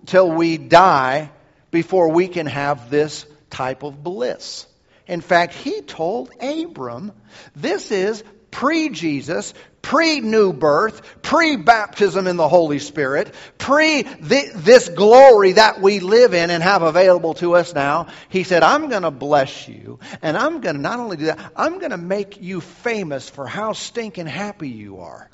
till 0.06 0.32
we 0.32 0.58
die 0.58 1.32
before 1.72 2.12
we 2.12 2.28
can 2.28 2.46
have 2.46 2.90
this 2.90 3.26
type 3.50 3.84
of 3.84 4.04
bliss. 4.04 4.66
In 5.08 5.22
fact, 5.22 5.54
he 5.54 5.82
told 5.82 6.32
Abram, 6.42 7.12
this 7.56 7.92
is 7.92 8.24
pre 8.52 8.90
Jesus, 8.90 9.54
pre 9.88 10.20
new 10.20 10.52
birth, 10.52 11.02
pre 11.22 11.56
baptism 11.56 12.28
in 12.28 12.36
the 12.36 12.50
Holy 12.50 12.78
Spirit, 12.78 13.34
pre 13.58 14.02
this 14.02 14.90
glory 14.90 15.54
that 15.54 15.82
we 15.82 16.02
live 16.02 16.34
in 16.34 16.50
and 16.50 16.62
have 16.62 16.82
available 16.82 17.36
to 17.36 17.56
us 17.56 17.74
now. 17.74 18.08
He 18.28 18.44
said, 18.44 18.64
I'm 18.64 18.90
going 18.90 19.04
to 19.04 19.12
bless 19.12 19.70
you, 19.70 20.00
and 20.22 20.36
I'm 20.36 20.60
going 20.60 20.76
to 20.76 20.82
not 20.82 21.00
only 21.00 21.16
do 21.16 21.26
that, 21.28 21.54
I'm 21.56 21.80
going 21.80 21.92
to 21.92 21.98
make 21.98 22.42
you 22.42 22.60
famous 22.60 23.30
for 23.30 23.48
how 23.48 23.72
stinking 23.72 24.26
happy 24.26 24.68
you 24.68 25.00
are. 25.00 25.30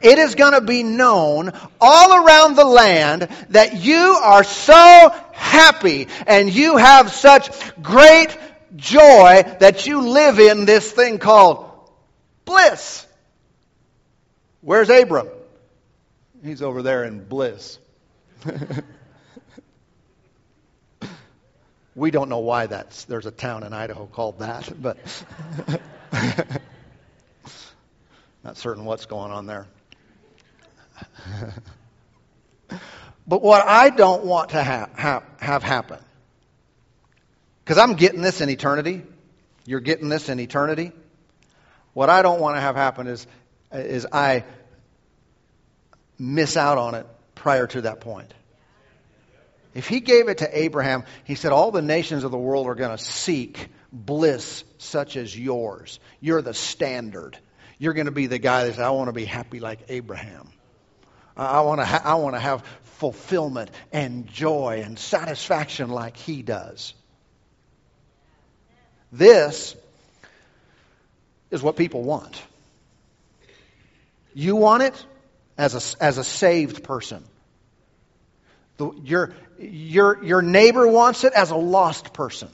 It 0.00 0.18
is 0.18 0.34
going 0.34 0.54
to 0.54 0.62
be 0.62 0.82
known 0.82 1.52
all 1.78 2.24
around 2.24 2.56
the 2.56 2.64
land 2.64 3.28
that 3.50 3.76
you 3.84 4.18
are 4.22 4.44
so 4.44 5.14
happy 5.32 6.08
and 6.26 6.50
you 6.50 6.78
have 6.78 7.12
such 7.12 7.50
great 7.82 8.34
joy 8.76 9.42
that 9.60 9.86
you 9.86 10.08
live 10.08 10.38
in 10.38 10.64
this 10.64 10.90
thing 10.90 11.18
called 11.18 11.65
bliss. 12.46 13.06
Where's 14.62 14.88
Abram? 14.88 15.28
He's 16.42 16.62
over 16.62 16.82
there 16.82 17.04
in 17.04 17.22
bliss. 17.22 17.78
we 21.94 22.10
don't 22.10 22.28
know 22.28 22.38
why 22.38 22.66
that's 22.66 23.04
there's 23.04 23.26
a 23.26 23.30
town 23.30 23.62
in 23.64 23.72
Idaho 23.72 24.06
called 24.06 24.40
that, 24.40 24.72
but 24.80 24.96
not 28.44 28.56
certain 28.56 28.84
what's 28.84 29.06
going 29.06 29.32
on 29.32 29.46
there. 29.46 29.66
but 33.26 33.42
what 33.42 33.66
I 33.66 33.90
don't 33.90 34.24
want 34.24 34.50
to 34.50 34.62
have, 34.62 34.90
have, 34.96 35.24
have 35.38 35.62
happen, 35.62 35.98
because 37.64 37.78
I'm 37.78 37.94
getting 37.94 38.22
this 38.22 38.40
in 38.40 38.48
eternity, 38.50 39.02
you're 39.64 39.80
getting 39.80 40.08
this 40.08 40.28
in 40.28 40.38
eternity. 40.38 40.92
What 41.96 42.10
I 42.10 42.20
don't 42.20 42.42
want 42.42 42.58
to 42.58 42.60
have 42.60 42.76
happen 42.76 43.06
is, 43.06 43.26
is 43.72 44.06
I 44.12 44.44
miss 46.18 46.58
out 46.58 46.76
on 46.76 46.94
it 46.94 47.06
prior 47.34 47.66
to 47.68 47.80
that 47.80 48.02
point. 48.02 48.34
If 49.72 49.88
he 49.88 50.00
gave 50.00 50.28
it 50.28 50.38
to 50.38 50.58
Abraham, 50.58 51.04
he 51.24 51.36
said, 51.36 51.52
All 51.52 51.70
the 51.70 51.80
nations 51.80 52.22
of 52.22 52.32
the 52.32 52.36
world 52.36 52.66
are 52.66 52.74
going 52.74 52.94
to 52.94 53.02
seek 53.02 53.70
bliss 53.90 54.62
such 54.76 55.16
as 55.16 55.34
yours. 55.34 55.98
You're 56.20 56.42
the 56.42 56.52
standard. 56.52 57.38
You're 57.78 57.94
going 57.94 58.04
to 58.04 58.12
be 58.12 58.26
the 58.26 58.38
guy 58.38 58.64
that 58.64 58.72
says, 58.72 58.78
I 58.78 58.90
want 58.90 59.08
to 59.08 59.14
be 59.14 59.24
happy 59.24 59.58
like 59.58 59.80
Abraham. 59.88 60.50
I 61.34 61.62
want 61.62 61.80
to, 61.80 61.86
ha- 61.86 62.02
I 62.04 62.16
want 62.16 62.36
to 62.36 62.40
have 62.40 62.62
fulfillment 62.98 63.70
and 63.90 64.26
joy 64.26 64.82
and 64.84 64.98
satisfaction 64.98 65.88
like 65.88 66.18
he 66.18 66.42
does. 66.42 66.92
This 69.10 69.74
is 71.50 71.62
what 71.62 71.76
people 71.76 72.02
want. 72.02 72.42
You 74.34 74.56
want 74.56 74.82
it 74.82 75.06
as 75.56 75.96
a, 75.96 76.02
as 76.02 76.18
a 76.18 76.24
saved 76.24 76.82
person. 76.84 77.24
The, 78.76 78.92
your, 79.04 79.32
your, 79.58 80.22
your 80.22 80.42
neighbor 80.42 80.86
wants 80.86 81.24
it 81.24 81.32
as 81.32 81.50
a 81.50 81.56
lost 81.56 82.12
person. 82.12 82.50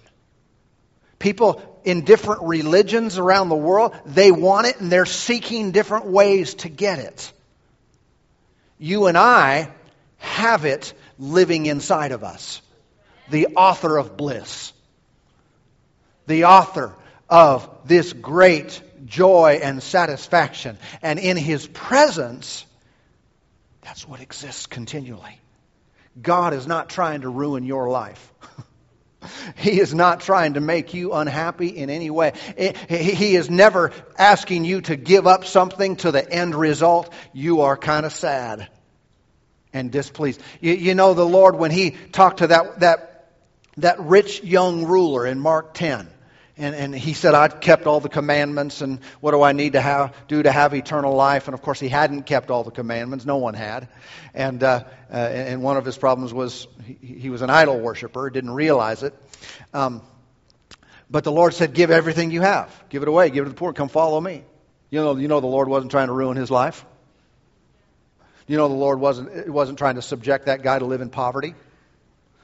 People 1.18 1.81
in 1.85 2.05
different 2.05 2.42
religions 2.42 3.18
around 3.18 3.48
the 3.48 3.57
world, 3.57 3.96
they 4.07 4.31
want 4.31 4.66
it 4.66 4.81
and 4.81 4.90
they're 4.90 5.07
seeking 5.07 5.72
different 5.72 6.07
ways 6.07 6.55
to 6.55 6.68
get 6.68 6.98
it 7.00 7.33
you 8.83 9.07
and 9.07 9.16
I 9.16 9.70
have 10.18 10.64
it 10.64 10.92
living 11.16 11.66
inside 11.66 12.11
of 12.11 12.24
us. 12.24 12.61
The 13.31 13.46
author 13.57 13.96
of 13.96 14.16
bliss. 14.16 14.72
The 16.26 16.46
author 16.46 16.92
of 17.33 17.66
this 17.87 18.12
great 18.12 18.83
joy 19.07 19.59
and 19.62 19.83
satisfaction. 19.83 20.77
And 21.01 21.18
in 21.18 21.38
his 21.38 21.66
presence, 21.66 22.66
that's 23.81 24.07
what 24.07 24.21
exists 24.21 24.66
continually. 24.66 25.40
God 26.21 26.53
is 26.53 26.66
not 26.66 26.90
trying 26.90 27.23
to 27.23 27.31
ruin 27.31 27.64
your 27.64 27.88
life. 27.88 28.33
He 29.57 29.79
is 29.79 29.95
not 29.95 30.23
trying 30.23 30.55
to 30.55 30.61
make 30.61 30.95
you 30.95 31.12
unhappy 31.12 31.68
in 31.68 31.90
any 31.90 32.11
way. 32.11 32.33
He 32.88 33.37
is 33.37 33.49
never 33.49 33.92
asking 34.18 34.64
you 34.64 34.81
to 34.81 34.97
give 34.97 35.29
up 35.29 35.45
something 35.45 35.95
to 35.99 36.11
the 36.11 36.29
end 36.29 36.57
result. 36.57 37.14
You 37.33 37.61
are 37.61 37.77
kind 37.77 38.05
of 38.05 38.12
sad 38.12 38.68
and 39.73 39.92
displeased. 39.92 40.40
You, 40.61 40.73
you, 40.73 40.97
know, 40.97 41.14
the 41.14 41.25
Lord, 41.25 41.55
when 41.55 41.71
He 41.71 41.92
talked 42.11 42.38
to 42.38 42.49
that, 42.49 42.81
that, 42.81 43.29
that 43.77 44.01
rich 44.01 44.42
young 44.42 44.87
ruler 44.87 45.25
in 45.25 45.38
Mark 45.38 45.73
10, 45.75 46.09
and, 46.62 46.77
and 46.77 46.94
he 46.94 47.12
said, 47.12 47.35
I've 47.35 47.61
kept 47.61 47.87
all 47.87 47.98
the 47.98 48.09
commandments, 48.09 48.83
and 48.83 49.01
what 49.20 49.33
do 49.33 49.42
I 49.42 49.51
need 49.51 49.72
to 49.72 49.81
have, 49.81 50.14
do 50.29 50.42
to 50.42 50.53
have 50.53 50.75
eternal 50.75 51.12
life? 51.14 51.48
And 51.48 51.55
of 51.55 51.62
course, 51.62 51.81
he 51.81 51.88
hadn't 51.88 52.22
kept 52.22 52.51
all 52.51 52.62
the 52.62 52.70
commandments. 52.70 53.27
No 53.27 53.38
one 53.38 53.55
had. 53.55 53.88
And, 54.33 54.62
uh, 54.62 54.85
uh, 55.11 55.16
and 55.16 55.62
one 55.62 55.77
of 55.77 55.85
his 55.85 55.98
problems 55.98 56.33
was 56.33 56.68
he, 56.87 57.16
he, 57.16 57.31
was 57.31 57.42
an 57.42 57.51
idol 57.51 57.81
worshiper, 57.81 58.31
didn't 58.31 58.53
realize 58.53 59.03
it. 59.03 59.12
Um, 59.75 60.03
but 61.11 61.25
the 61.25 61.33
Lord 61.33 61.53
said, 61.53 61.75
Give 61.75 61.90
everything 61.90 62.31
you 62.31 62.42
have, 62.42 62.72
give 62.88 63.03
it 63.03 63.09
away, 63.09 63.31
give 63.31 63.42
it 63.42 63.46
to 63.46 63.51
the 63.51 63.59
poor, 63.59 63.72
come 63.72 63.88
follow 63.88 64.20
me. 64.20 64.44
You 64.88 65.01
know, 65.01 65.16
you 65.16 65.27
know 65.27 65.40
the 65.40 65.48
Lord 65.48 65.68
wasn't 65.68 65.90
trying 65.90 66.07
to 66.07 66.12
ruin 66.12 66.37
his 66.37 66.51
life. 66.51 66.85
You 68.46 68.57
know 68.57 68.68
the 68.68 68.75
Lord 68.75 69.01
wasn't, 69.01 69.48
wasn't 69.48 69.79
trying 69.79 69.96
to 69.96 70.03
subject 70.03 70.46
that 70.46 70.62
guy 70.62 70.79
to 70.79 70.85
live 70.85 71.01
in 71.01 71.11
poverty. 71.11 71.55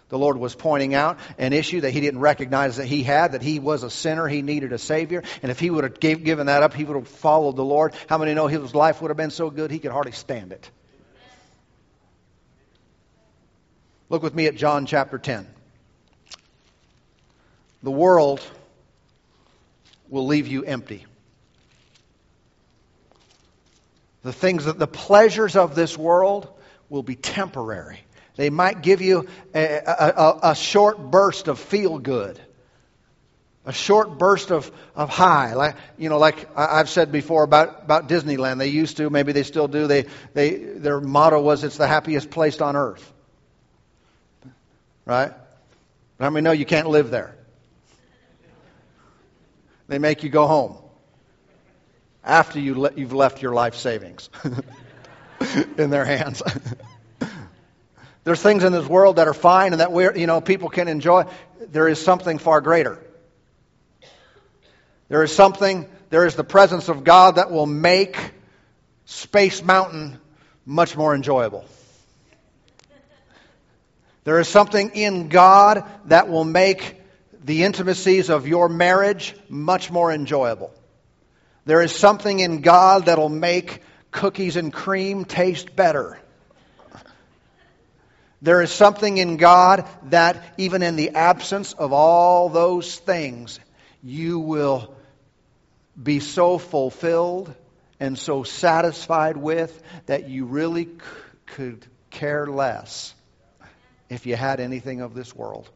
The 0.08 0.18
Lord 0.18 0.38
was 0.38 0.54
pointing 0.54 0.94
out 0.94 1.18
an 1.36 1.52
issue 1.52 1.82
that 1.82 1.90
he 1.90 2.00
didn't 2.00 2.20
recognize 2.20 2.76
that 2.76 2.86
he 2.86 3.02
had, 3.02 3.32
that 3.32 3.42
he 3.42 3.58
was 3.58 3.82
a 3.82 3.90
sinner, 3.90 4.26
he 4.26 4.40
needed 4.40 4.72
a 4.72 4.78
Savior. 4.78 5.22
And 5.42 5.50
if 5.50 5.60
he 5.60 5.68
would 5.68 5.84
have 5.84 6.00
gave, 6.00 6.24
given 6.24 6.46
that 6.46 6.62
up, 6.62 6.72
he 6.72 6.84
would 6.84 6.96
have 6.96 7.08
followed 7.08 7.56
the 7.56 7.64
Lord. 7.64 7.92
How 8.08 8.16
many 8.16 8.32
know 8.32 8.46
his 8.46 8.74
life 8.74 9.02
would 9.02 9.10
have 9.10 9.18
been 9.18 9.30
so 9.30 9.50
good 9.50 9.70
he 9.70 9.78
could 9.78 9.92
hardly 9.92 10.12
stand 10.12 10.52
it? 10.52 10.70
Look 14.08 14.22
with 14.22 14.34
me 14.34 14.46
at 14.46 14.56
John 14.56 14.86
chapter 14.86 15.18
10. 15.18 15.46
The 17.82 17.90
world 17.90 18.40
will 20.08 20.26
leave 20.26 20.46
you 20.46 20.64
empty. 20.64 21.04
The 24.22 24.32
things 24.32 24.64
that 24.64 24.78
the 24.78 24.86
pleasures 24.86 25.54
of 25.54 25.74
this 25.74 25.96
world 25.96 26.48
will 26.88 27.02
be 27.02 27.14
temporary. 27.14 28.00
They 28.38 28.51
might 28.51 28.83
give 28.83 29.03
you 29.03 29.27
a, 29.53 29.83
a, 29.85 30.38
a 30.51 30.55
short 30.55 31.11
burst 31.11 31.48
of 31.48 31.59
feel 31.59 31.98
good, 31.98 32.40
a 33.66 33.72
short 33.72 34.16
burst 34.16 34.53
of, 34.53 34.70
of 34.94 35.09
high. 35.09 35.55
Like, 35.55 35.74
you 35.98 36.09
know, 36.09 36.18
like 36.18 36.48
I've 36.57 36.88
said 36.88 37.11
before 37.11 37.42
about, 37.42 37.83
about 37.83 38.09
Disneyland. 38.09 38.59
They 38.59 38.68
used 38.68 38.98
to, 38.98 39.11
maybe 39.11 39.33
they 39.33 39.42
still 39.42 39.66
do. 39.66 39.88
They, 39.88 40.07
they, 40.35 40.55
their 40.55 41.01
motto 41.01 41.40
was, 41.42 41.64
it's 41.64 41.79
the 41.79 41.88
happiest 41.88 42.31
place 42.31 42.61
on 42.61 42.77
earth. 42.77 43.12
Right? 45.05 45.33
But 46.16 46.24
how 46.24 46.31
many 46.31 46.44
know 46.44 46.53
you 46.53 46.64
can't 46.64 46.87
live 46.87 47.11
there? 47.11 47.35
They 49.88 49.98
make 49.98 50.22
you 50.22 50.29
go 50.29 50.46
home 50.46 50.77
after 52.22 52.61
you 52.61 52.77
le- 52.77 52.92
you've 52.94 53.12
left 53.12 53.42
your 53.42 53.53
life 53.53 53.74
savings 53.74 54.31
in 55.77 55.90
their 55.90 56.05
hands. 56.05 56.40
There's 58.28 58.42
things 58.42 58.62
in 58.62 58.72
this 58.72 58.86
world 58.86 59.16
that 59.16 59.26
are 59.26 59.32
fine 59.32 59.72
and 59.72 59.80
that 59.80 59.90
we 59.90 60.04
you 60.20 60.26
know 60.26 60.42
people 60.42 60.68
can 60.68 60.86
enjoy. 60.86 61.24
There 61.72 61.88
is 61.88 61.98
something 61.98 62.36
far 62.36 62.60
greater. 62.60 63.02
There 65.08 65.22
is 65.22 65.34
something. 65.34 65.88
There 66.10 66.26
is 66.26 66.34
the 66.34 66.44
presence 66.44 66.90
of 66.90 67.04
God 67.04 67.36
that 67.36 67.50
will 67.50 67.64
make 67.64 68.18
Space 69.06 69.62
Mountain 69.62 70.20
much 70.66 70.94
more 70.94 71.14
enjoyable. 71.14 71.64
There 74.24 74.38
is 74.38 74.48
something 74.48 74.90
in 74.90 75.30
God 75.30 75.90
that 76.04 76.28
will 76.28 76.44
make 76.44 77.00
the 77.42 77.64
intimacies 77.64 78.28
of 78.28 78.46
your 78.46 78.68
marriage 78.68 79.34
much 79.48 79.90
more 79.90 80.12
enjoyable. 80.12 80.70
There 81.64 81.80
is 81.80 81.92
something 81.92 82.40
in 82.40 82.60
God 82.60 83.06
that'll 83.06 83.30
make 83.30 83.80
cookies 84.10 84.56
and 84.56 84.70
cream 84.70 85.24
taste 85.24 85.74
better. 85.74 86.20
There 88.40 88.62
is 88.62 88.70
something 88.70 89.18
in 89.18 89.37
God 89.37 89.88
that, 90.05 90.55
even 90.59 90.83
in 90.83 90.96
the 90.96 91.11
absence 91.11 91.72
of 91.72 91.92
all 91.92 92.48
those 92.48 92.96
things, 92.96 93.59
you 94.03 94.38
will 94.38 94.94
be 96.01 96.20
so 96.20 96.59
fulfilled 96.59 97.53
and 97.98 98.16
so 98.16 98.44
satisfied 98.44 99.37
with 99.37 99.83
that 100.07 100.29
you 100.29 100.44
really 100.44 100.85
c- 100.85 100.90
could 101.46 101.85
care 102.11 102.46
less 102.46 103.12
if 104.09 104.24
you 104.24 104.37
had 104.37 104.61
anything 104.61 105.01
of 105.01 105.14
this 105.14 105.35
world. 105.35 105.68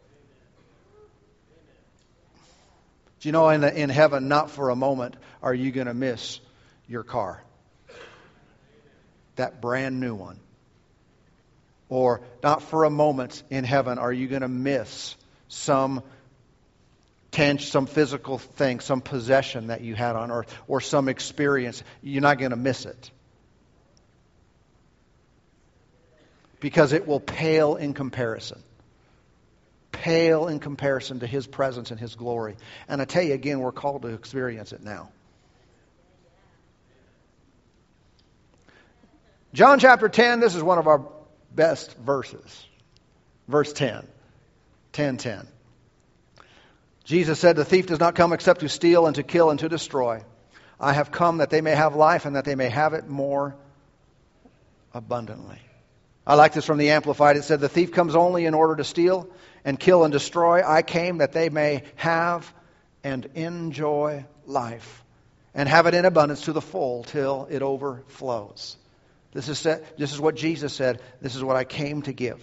Do 3.20 3.28
you 3.28 3.32
know 3.32 3.48
in, 3.48 3.64
in 3.64 3.90
heaven, 3.90 4.28
not 4.28 4.50
for 4.50 4.70
a 4.70 4.76
moment 4.76 5.16
are 5.42 5.54
you 5.54 5.72
going 5.72 5.88
to 5.88 5.94
miss 5.94 6.40
your 6.88 7.02
car? 7.02 7.42
That 9.36 9.60
brand 9.60 9.98
new 10.00 10.14
one. 10.14 10.38
Or 11.92 12.22
not 12.42 12.62
for 12.62 12.84
a 12.84 12.90
moment 12.90 13.42
in 13.50 13.64
heaven 13.64 13.98
are 13.98 14.10
you 14.10 14.26
going 14.26 14.40
to 14.40 14.48
miss 14.48 15.14
some 15.48 16.02
tang- 17.30 17.58
some 17.58 17.84
physical 17.84 18.38
thing, 18.38 18.80
some 18.80 19.02
possession 19.02 19.66
that 19.66 19.82
you 19.82 19.94
had 19.94 20.16
on 20.16 20.30
earth, 20.30 20.56
or 20.66 20.80
some 20.80 21.10
experience. 21.10 21.82
You're 22.00 22.22
not 22.22 22.38
going 22.38 22.52
to 22.52 22.56
miss 22.56 22.86
it. 22.86 23.10
Because 26.60 26.94
it 26.94 27.06
will 27.06 27.20
pale 27.20 27.76
in 27.76 27.92
comparison. 27.92 28.62
Pale 29.90 30.48
in 30.48 30.60
comparison 30.60 31.20
to 31.20 31.26
His 31.26 31.46
presence 31.46 31.90
and 31.90 32.00
His 32.00 32.14
glory. 32.14 32.56
And 32.88 33.02
I 33.02 33.04
tell 33.04 33.22
you 33.22 33.34
again, 33.34 33.60
we're 33.60 33.70
called 33.70 34.00
to 34.00 34.08
experience 34.08 34.72
it 34.72 34.82
now. 34.82 35.10
John 39.52 39.78
chapter 39.78 40.08
10, 40.08 40.40
this 40.40 40.54
is 40.54 40.62
one 40.62 40.78
of 40.78 40.86
our 40.86 41.04
best 41.54 41.96
verses. 41.98 42.66
Verse 43.48 43.72
10. 43.72 44.06
10 44.92 45.16
10. 45.16 45.48
Jesus 47.04 47.38
said, 47.38 47.56
The 47.56 47.64
thief 47.64 47.86
does 47.86 48.00
not 48.00 48.14
come 48.14 48.32
except 48.32 48.60
to 48.60 48.68
steal 48.68 49.06
and 49.06 49.16
to 49.16 49.22
kill 49.22 49.50
and 49.50 49.58
to 49.60 49.68
destroy. 49.68 50.22
I 50.78 50.92
have 50.92 51.10
come 51.10 51.38
that 51.38 51.50
they 51.50 51.60
may 51.60 51.74
have 51.74 51.94
life 51.94 52.26
and 52.26 52.36
that 52.36 52.44
they 52.44 52.54
may 52.54 52.68
have 52.68 52.94
it 52.94 53.08
more 53.08 53.56
abundantly. 54.94 55.60
I 56.26 56.34
like 56.34 56.52
this 56.52 56.64
from 56.64 56.78
the 56.78 56.90
Amplified. 56.90 57.36
It 57.36 57.44
said, 57.44 57.60
The 57.60 57.68
thief 57.68 57.92
comes 57.92 58.14
only 58.14 58.46
in 58.46 58.54
order 58.54 58.76
to 58.76 58.84
steal 58.84 59.28
and 59.64 59.78
kill 59.78 60.04
and 60.04 60.12
destroy. 60.12 60.62
I 60.66 60.82
came 60.82 61.18
that 61.18 61.32
they 61.32 61.48
may 61.48 61.82
have 61.96 62.52
and 63.02 63.26
enjoy 63.34 64.24
life 64.46 65.02
and 65.54 65.68
have 65.68 65.86
it 65.86 65.94
in 65.94 66.04
abundance 66.04 66.42
to 66.42 66.52
the 66.52 66.60
full 66.60 67.04
till 67.04 67.48
it 67.50 67.62
overflows. 67.62 68.76
This 69.32 69.48
is, 69.48 69.62
this 69.62 70.12
is 70.12 70.20
what 70.20 70.34
Jesus 70.34 70.74
said. 70.74 71.00
This 71.20 71.36
is 71.36 71.42
what 71.42 71.56
I 71.56 71.64
came 71.64 72.02
to 72.02 72.12
give. 72.12 72.40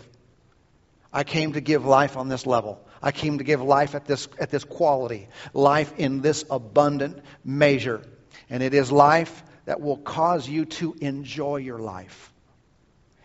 I 1.11 1.23
came 1.23 1.53
to 1.53 1.61
give 1.61 1.85
life 1.85 2.17
on 2.17 2.29
this 2.29 2.45
level. 2.45 2.85
I 3.01 3.11
came 3.11 3.37
to 3.37 3.43
give 3.43 3.61
life 3.61 3.95
at 3.95 4.05
this, 4.05 4.27
at 4.39 4.49
this 4.49 4.63
quality, 4.63 5.27
life 5.53 5.93
in 5.97 6.21
this 6.21 6.45
abundant 6.49 7.19
measure. 7.43 8.01
And 8.49 8.61
it 8.61 8.73
is 8.73 8.91
life 8.91 9.43
that 9.65 9.81
will 9.81 9.97
cause 9.97 10.47
you 10.47 10.65
to 10.65 10.95
enjoy 10.99 11.57
your 11.57 11.79
life. 11.79 12.31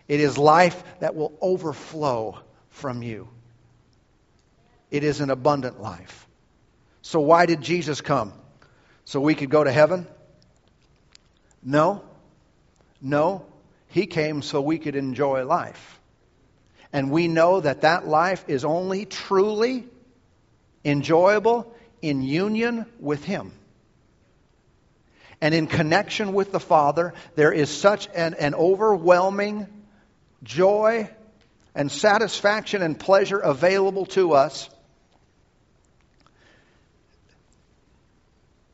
It 0.07 0.19
is 0.19 0.37
life 0.37 0.83
that 0.99 1.15
will 1.15 1.37
overflow 1.41 2.39
from 2.69 3.01
you. 3.01 3.27
It 4.91 5.03
is 5.03 5.21
an 5.21 5.29
abundant 5.31 5.81
life. 5.81 6.27
So, 7.01 7.19
why 7.19 7.45
did 7.45 7.61
Jesus 7.61 8.01
come? 8.01 8.33
So 9.05 9.19
we 9.19 9.35
could 9.35 9.49
go 9.49 9.63
to 9.63 9.71
heaven? 9.71 10.07
No. 11.63 12.03
No. 13.01 13.45
He 13.89 14.07
came 14.07 14.41
so 14.41 14.61
we 14.61 14.77
could 14.77 14.95
enjoy 14.95 15.45
life. 15.45 15.99
And 16.91 17.11
we 17.11 17.27
know 17.27 17.59
that 17.59 17.81
that 17.81 18.07
life 18.07 18.45
is 18.47 18.63
only 18.65 19.05
truly 19.05 19.85
enjoyable 20.83 21.73
in 22.01 22.21
union 22.21 22.85
with 22.99 23.23
Him. 23.23 23.51
And 25.41 25.53
in 25.53 25.67
connection 25.67 26.33
with 26.33 26.51
the 26.51 26.59
Father, 26.59 27.13
there 27.35 27.51
is 27.51 27.69
such 27.69 28.07
an, 28.15 28.35
an 28.35 28.55
overwhelming 28.55 29.67
joy 30.43 31.09
and 31.73 31.91
satisfaction 31.91 32.81
and 32.81 32.97
pleasure 32.97 33.39
available 33.39 34.05
to 34.07 34.33
us 34.33 34.69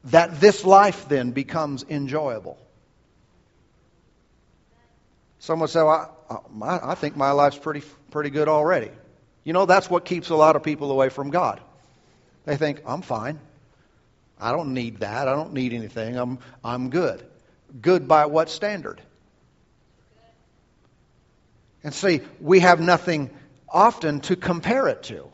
that 0.05 0.39
this 0.39 0.63
life 0.63 1.07
then 1.09 1.31
becomes 1.31 1.83
enjoyable. 1.89 2.57
Someone 5.51 5.67
said, 5.67 5.83
well, 5.83 6.17
I, 6.29 6.65
uh, 6.65 6.79
I 6.81 6.95
think 6.95 7.17
my 7.17 7.31
life's 7.31 7.57
pretty, 7.57 7.83
pretty 8.09 8.29
good 8.29 8.47
already. 8.47 8.89
You 9.43 9.51
know, 9.51 9.65
that's 9.65 9.89
what 9.89 10.05
keeps 10.05 10.29
a 10.29 10.35
lot 10.37 10.55
of 10.55 10.63
people 10.63 10.89
away 10.91 11.09
from 11.09 11.29
God. 11.29 11.59
They 12.45 12.55
think, 12.55 12.83
I'm 12.85 13.01
fine. 13.01 13.37
I 14.39 14.53
don't 14.53 14.73
need 14.73 15.01
that. 15.01 15.27
I 15.27 15.33
don't 15.33 15.51
need 15.51 15.73
anything. 15.73 16.15
I'm, 16.15 16.39
I'm 16.63 16.89
good. 16.89 17.25
Good 17.81 18.07
by 18.07 18.27
what 18.27 18.49
standard? 18.49 19.01
And 21.83 21.93
see, 21.93 22.21
we 22.39 22.61
have 22.61 22.79
nothing 22.79 23.29
often 23.67 24.21
to 24.21 24.37
compare 24.37 24.87
it 24.87 25.03
to. 25.03 25.27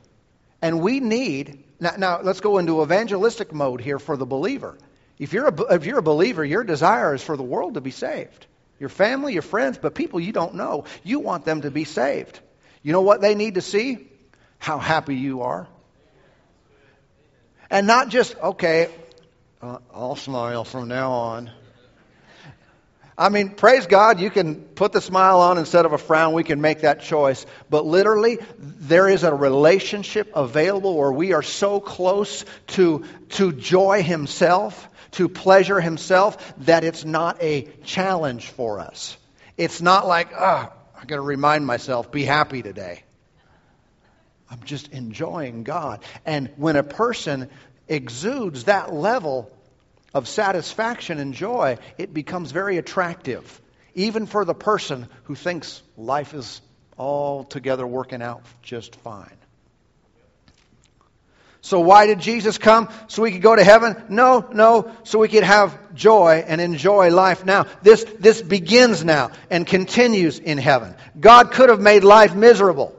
And 0.63 0.81
we 0.81 0.99
need, 0.99 1.63
now, 1.79 1.93
now 1.95 2.21
let's 2.23 2.39
go 2.39 2.57
into 2.57 2.81
evangelistic 2.81 3.53
mode 3.53 3.81
here 3.81 3.99
for 3.99 4.17
the 4.17 4.25
believer. 4.25 4.79
If 5.19 5.33
you're, 5.33 5.49
a, 5.49 5.75
if 5.75 5.85
you're 5.85 5.99
a 5.99 6.01
believer, 6.01 6.43
your 6.43 6.63
desire 6.63 7.13
is 7.13 7.21
for 7.21 7.37
the 7.37 7.43
world 7.43 7.75
to 7.75 7.81
be 7.81 7.91
saved 7.91 8.47
your 8.79 8.89
family, 8.89 9.33
your 9.33 9.41
friends, 9.41 9.77
but 9.77 9.95
people 9.95 10.19
you 10.19 10.31
don't 10.31 10.55
know. 10.55 10.85
You 11.03 11.19
want 11.19 11.45
them 11.45 11.61
to 11.61 11.71
be 11.71 11.83
saved. 11.83 12.39
You 12.83 12.93
know 12.93 13.01
what 13.01 13.21
they 13.21 13.35
need 13.35 13.55
to 13.55 13.61
see? 13.61 14.07
How 14.59 14.77
happy 14.77 15.15
you 15.15 15.41
are. 15.41 15.67
And 17.69 17.85
not 17.87 18.09
just, 18.09 18.35
okay, 18.37 18.89
uh, 19.61 19.79
I'll 19.93 20.15
smile 20.15 20.63
from 20.63 20.87
now 20.87 21.11
on. 21.11 21.51
I 23.17 23.29
mean, 23.29 23.49
praise 23.49 23.87
God, 23.87 24.19
you 24.19 24.29
can 24.29 24.55
put 24.61 24.91
the 24.91 25.01
smile 25.01 25.39
on 25.39 25.57
instead 25.57 25.85
of 25.85 25.93
a 25.93 25.97
frown. 25.97 26.33
We 26.33 26.43
can 26.43 26.61
make 26.61 26.81
that 26.81 27.01
choice. 27.01 27.45
But 27.69 27.85
literally, 27.85 28.37
there 28.59 29.07
is 29.07 29.23
a 29.23 29.33
relationship 29.33 30.31
available 30.35 30.95
where 30.95 31.11
we 31.11 31.33
are 31.33 31.41
so 31.41 31.79
close 31.79 32.45
to, 32.67 33.05
to 33.29 33.51
joy 33.53 34.03
Himself 34.03 34.87
to 35.11 35.29
pleasure 35.29 35.79
himself 35.79 36.53
that 36.59 36.83
it's 36.83 37.03
not 37.05 37.41
a 37.41 37.67
challenge 37.83 38.47
for 38.49 38.79
us. 38.79 39.17
It's 39.57 39.81
not 39.81 40.07
like, 40.07 40.29
ah, 40.35 40.71
oh, 40.71 40.99
I 41.01 41.05
got 41.05 41.15
to 41.15 41.21
remind 41.21 41.65
myself, 41.65 42.11
be 42.11 42.23
happy 42.23 42.61
today. 42.61 43.03
I'm 44.49 44.63
just 44.63 44.89
enjoying 44.89 45.63
God. 45.63 46.03
And 46.25 46.51
when 46.57 46.75
a 46.75 46.83
person 46.83 47.49
exudes 47.87 48.65
that 48.65 48.93
level 48.93 49.51
of 50.13 50.27
satisfaction 50.27 51.19
and 51.19 51.33
joy, 51.33 51.77
it 51.97 52.13
becomes 52.13 52.51
very 52.51 52.77
attractive, 52.77 53.61
even 53.93 54.25
for 54.25 54.45
the 54.45 54.55
person 54.55 55.07
who 55.23 55.35
thinks 55.35 55.81
life 55.95 56.33
is 56.33 56.61
all 56.97 57.43
together 57.43 57.85
working 57.85 58.21
out 58.21 58.43
just 58.61 58.95
fine. 58.97 59.37
So 61.61 61.81
why 61.81 62.07
did 62.07 62.21
Jesus 62.21 62.57
come? 62.57 62.87
So 63.07 63.23
we 63.23 63.31
could 63.31 63.41
go 63.41 63.53
to 63.55 63.63
heaven? 63.63 64.01
No, 64.07 64.47
no, 64.53 64.89
so 65.03 65.19
we 65.19 65.27
could 65.27 65.43
have 65.43 65.93
joy 65.93 66.43
and 66.47 66.61
enjoy 66.61 67.09
life 67.09 67.43
now. 67.43 67.65
This, 67.81 68.05
this 68.19 68.41
begins 68.41 69.03
now 69.03 69.31
and 69.49 69.67
continues 69.67 70.39
in 70.39 70.57
heaven. 70.59 70.95
God 71.19 71.51
could 71.51 71.69
have 71.69 71.81
made 71.81 72.05
life 72.05 72.33
miserable. 72.33 72.95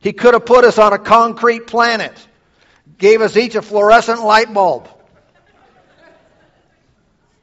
He 0.00 0.12
could 0.12 0.34
have 0.34 0.44
put 0.44 0.64
us 0.64 0.78
on 0.78 0.92
a 0.92 0.98
concrete 0.98 1.66
planet, 1.66 2.12
gave 2.98 3.22
us 3.22 3.36
each 3.36 3.54
a 3.54 3.62
fluorescent 3.62 4.22
light 4.22 4.52
bulb. 4.52 4.88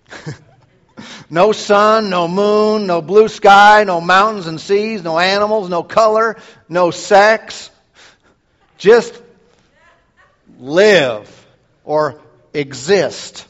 no 1.30 1.52
sun, 1.52 2.10
no 2.10 2.28
moon, 2.28 2.88
no 2.88 3.02
blue 3.02 3.28
sky, 3.28 3.84
no 3.84 4.02
mountains 4.02 4.48
and 4.48 4.60
seas, 4.60 5.04
no 5.04 5.20
animals, 5.20 5.70
no 5.70 5.84
color, 5.84 6.38
no 6.70 6.92
sex. 6.92 7.70
Just 8.78 9.22
live 10.60 11.48
or 11.84 12.22
exist. 12.54 13.48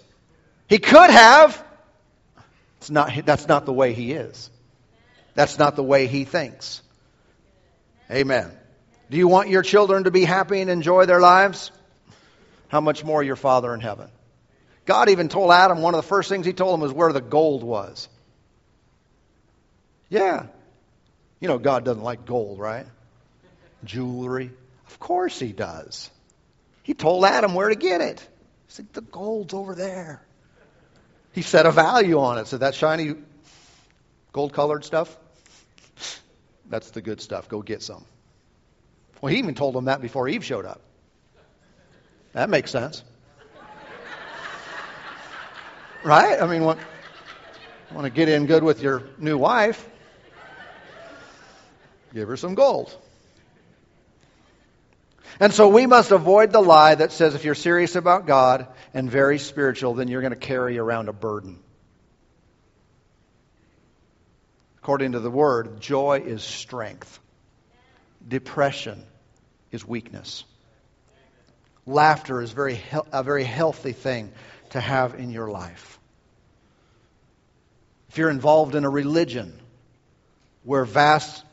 He 0.68 0.80
could 0.80 1.10
have. 1.10 1.64
It's 2.78 2.90
not, 2.90 3.26
that's 3.26 3.48
not 3.48 3.66
the 3.66 3.74
way 3.74 3.94
he 3.94 4.14
is. 4.14 4.50
That's 5.34 5.60
not 5.60 5.76
the 5.76 5.84
way 5.84 6.08
he 6.08 6.24
thinks. 6.24 6.82
Amen. 8.10 8.52
Do 9.10 9.18
you 9.18 9.28
want 9.28 9.50
your 9.50 9.62
children 9.62 10.06
to 10.06 10.12
be 10.12 10.24
happy 10.24 10.62
and 10.62 10.70
enjoy 10.70 11.06
their 11.06 11.20
lives? 11.20 11.72
How 12.68 12.82
much 12.82 13.04
more 13.04 13.22
your 13.22 13.36
Father 13.36 13.74
in 13.74 13.80
heaven? 13.80 14.10
God 14.86 15.10
even 15.10 15.30
told 15.30 15.52
Adam, 15.52 15.82
one 15.82 15.96
of 15.96 16.02
the 16.02 16.08
first 16.08 16.30
things 16.30 16.46
he 16.46 16.54
told 16.54 16.76
him 16.76 16.82
was 16.82 16.94
where 16.94 17.12
the 17.12 17.22
gold 17.22 17.64
was. 17.64 18.08
Yeah. 20.10 20.46
You 21.40 21.48
know, 21.48 21.58
God 21.58 21.86
doesn't 21.86 22.04
like 22.04 22.26
gold, 22.26 22.60
right? 22.60 22.86
Jewelry. 23.84 24.52
Of 24.88 25.00
course 25.00 25.40
he 25.40 25.52
does. 25.52 26.10
He 26.84 26.94
told 26.94 27.26
Adam 27.26 27.56
where 27.56 27.70
to 27.70 27.76
get 27.76 28.02
it. 28.02 28.20
He 28.20 28.74
said, 28.74 28.88
The 28.94 29.02
gold's 29.02 29.54
over 29.54 29.74
there. 29.74 30.22
He 31.34 31.42
set 31.42 31.66
a 31.66 31.72
value 31.72 32.20
on 32.20 32.38
it. 32.38 32.48
So 32.48 32.60
that 32.60 32.76
shiny 32.76 33.16
gold 34.32 34.54
colored 34.54 34.86
stuff, 34.86 35.16
that's 36.70 36.92
the 36.92 37.02
good 37.02 37.22
stuff. 37.22 37.50
Go 37.50 37.62
get 37.62 37.82
some. 37.82 38.06
Well, 39.22 39.32
he 39.32 39.40
even 39.40 39.56
told 39.56 39.76
him 39.76 39.86
that 39.86 40.02
before 40.02 40.28
Eve 40.30 40.46
showed 40.46 40.66
up. 40.66 40.82
That 42.34 42.50
makes 42.50 42.72
sense. 42.72 43.04
Right? 46.06 46.40
I 46.40 46.48
mean, 46.48 46.64
want, 46.64 46.80
want 47.92 48.06
to 48.06 48.12
get 48.12 48.30
in 48.30 48.46
good 48.46 48.64
with 48.64 48.82
your 48.82 49.04
new 49.18 49.38
wife? 49.38 49.90
Give 52.14 52.28
her 52.28 52.38
some 52.38 52.56
gold. 52.56 52.96
And 55.40 55.52
so 55.52 55.68
we 55.68 55.86
must 55.86 56.12
avoid 56.12 56.52
the 56.52 56.62
lie 56.62 56.96
that 56.96 57.12
says 57.12 57.36
if 57.36 57.44
you're 57.44 57.56
serious 57.56 57.96
about 57.96 58.26
God 58.26 58.68
and 58.94 59.10
very 59.12 59.38
spiritual, 59.38 59.96
then 59.96 60.08
you're 60.08 60.22
going 60.22 60.32
to 60.32 60.40
carry 60.40 60.78
around 60.78 61.10
a 61.10 61.14
burden. 61.14 61.60
According 64.78 65.14
to 65.14 65.20
the 65.20 65.32
Word, 65.32 65.82
joy 65.82 66.22
is 66.26 66.44
strength, 66.44 67.20
depression 68.26 69.04
is 69.72 69.86
weakness. 69.86 70.46
Laughter 71.88 72.42
is 72.42 72.52
very 72.52 72.80
a 73.12 73.24
very 73.24 73.44
healthy 73.44 73.92
thing 73.92 74.32
to 74.76 74.82
have 74.82 75.16
in 75.16 75.32
your 75.32 75.50
life. 75.50 76.00
If 78.10 78.18
you're 78.18 78.30
involved 78.30 78.76
in 78.76 78.84
a 78.84 78.90
religion 78.90 79.58
where 80.64 80.86
vast 80.86 81.44